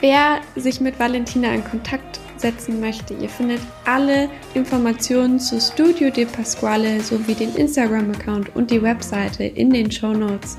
Wer 0.00 0.40
sich 0.54 0.80
mit 0.80 1.00
Valentina 1.00 1.52
in 1.52 1.64
Kontakt 1.64 2.20
setzen 2.36 2.78
möchte, 2.80 3.14
ihr 3.14 3.28
findet 3.28 3.60
alle 3.84 4.30
Informationen 4.54 5.40
zu 5.40 5.60
Studio 5.60 6.10
de 6.10 6.24
Pasquale 6.24 7.00
sowie 7.00 7.34
den 7.34 7.52
Instagram-Account 7.56 8.54
und 8.54 8.70
die 8.70 8.80
Webseite 8.80 9.42
in 9.42 9.70
den 9.70 9.90
Show 9.90 10.12
Notes. 10.12 10.56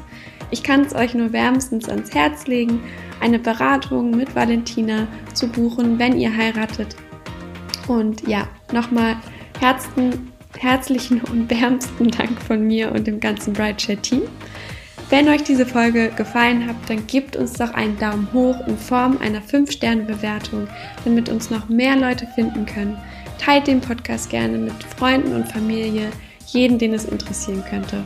Ich 0.51 0.61
kann 0.61 0.81
es 0.81 0.93
euch 0.93 1.13
nur 1.13 1.31
wärmstens 1.31 1.87
ans 1.87 2.13
Herz 2.13 2.47
legen, 2.47 2.81
eine 3.21 3.39
Beratung 3.39 4.11
mit 4.11 4.35
Valentina 4.35 5.07
zu 5.33 5.47
buchen, 5.47 5.99
wenn 5.99 6.19
ihr 6.19 6.35
heiratet. 6.35 6.97
Und 7.87 8.27
ja, 8.27 8.45
nochmal 8.73 9.15
Herzen 9.61 10.33
herzlichen 10.57 11.21
und 11.21 11.49
wärmsten 11.49 12.09
Dank 12.09 12.41
von 12.41 12.65
mir 12.65 12.91
und 12.91 13.07
dem 13.07 13.19
ganzen 13.19 13.53
Brightshare 13.53 13.97
Team. 13.97 14.23
Wenn 15.09 15.27
euch 15.27 15.43
diese 15.43 15.65
Folge 15.65 16.09
gefallen 16.09 16.67
hat, 16.67 16.75
dann 16.87 17.07
gebt 17.07 17.35
uns 17.35 17.53
doch 17.53 17.73
einen 17.73 17.97
Daumen 17.97 18.27
hoch 18.31 18.55
in 18.67 18.77
Form 18.77 19.17
einer 19.17 19.41
5-Sterne-Bewertung, 19.41 20.67
damit 21.03 21.29
uns 21.29 21.49
noch 21.49 21.67
mehr 21.67 21.95
Leute 21.95 22.27
finden 22.35 22.65
können. 22.65 22.97
Teilt 23.39 23.67
den 23.67 23.81
Podcast 23.81 24.29
gerne 24.29 24.57
mit 24.57 24.83
Freunden 24.97 25.33
und 25.33 25.51
Familie, 25.51 26.11
jeden, 26.47 26.77
den 26.77 26.93
es 26.93 27.05
interessieren 27.05 27.63
könnte. 27.67 28.03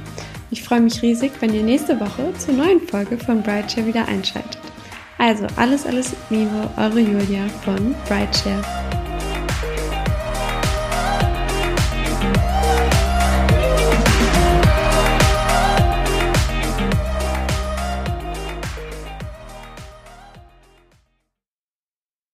Ich 0.49 0.63
freue 0.63 0.81
mich 0.81 1.01
riesig, 1.01 1.31
wenn 1.41 1.53
ihr 1.53 1.63
nächste 1.63 1.99
Woche 1.99 2.31
zur 2.37 2.53
neuen 2.53 2.79
Folge 2.79 3.17
von 3.17 3.41
Brightshare 3.41 3.87
wieder 3.87 4.07
einschaltet. 4.07 4.59
Also 5.17 5.45
alles, 5.57 5.85
alles 5.85 6.13
Liebe, 6.29 6.69
eure 6.77 6.99
Julia 6.99 7.47
von 7.63 7.95
Brightshare. 8.07 9.02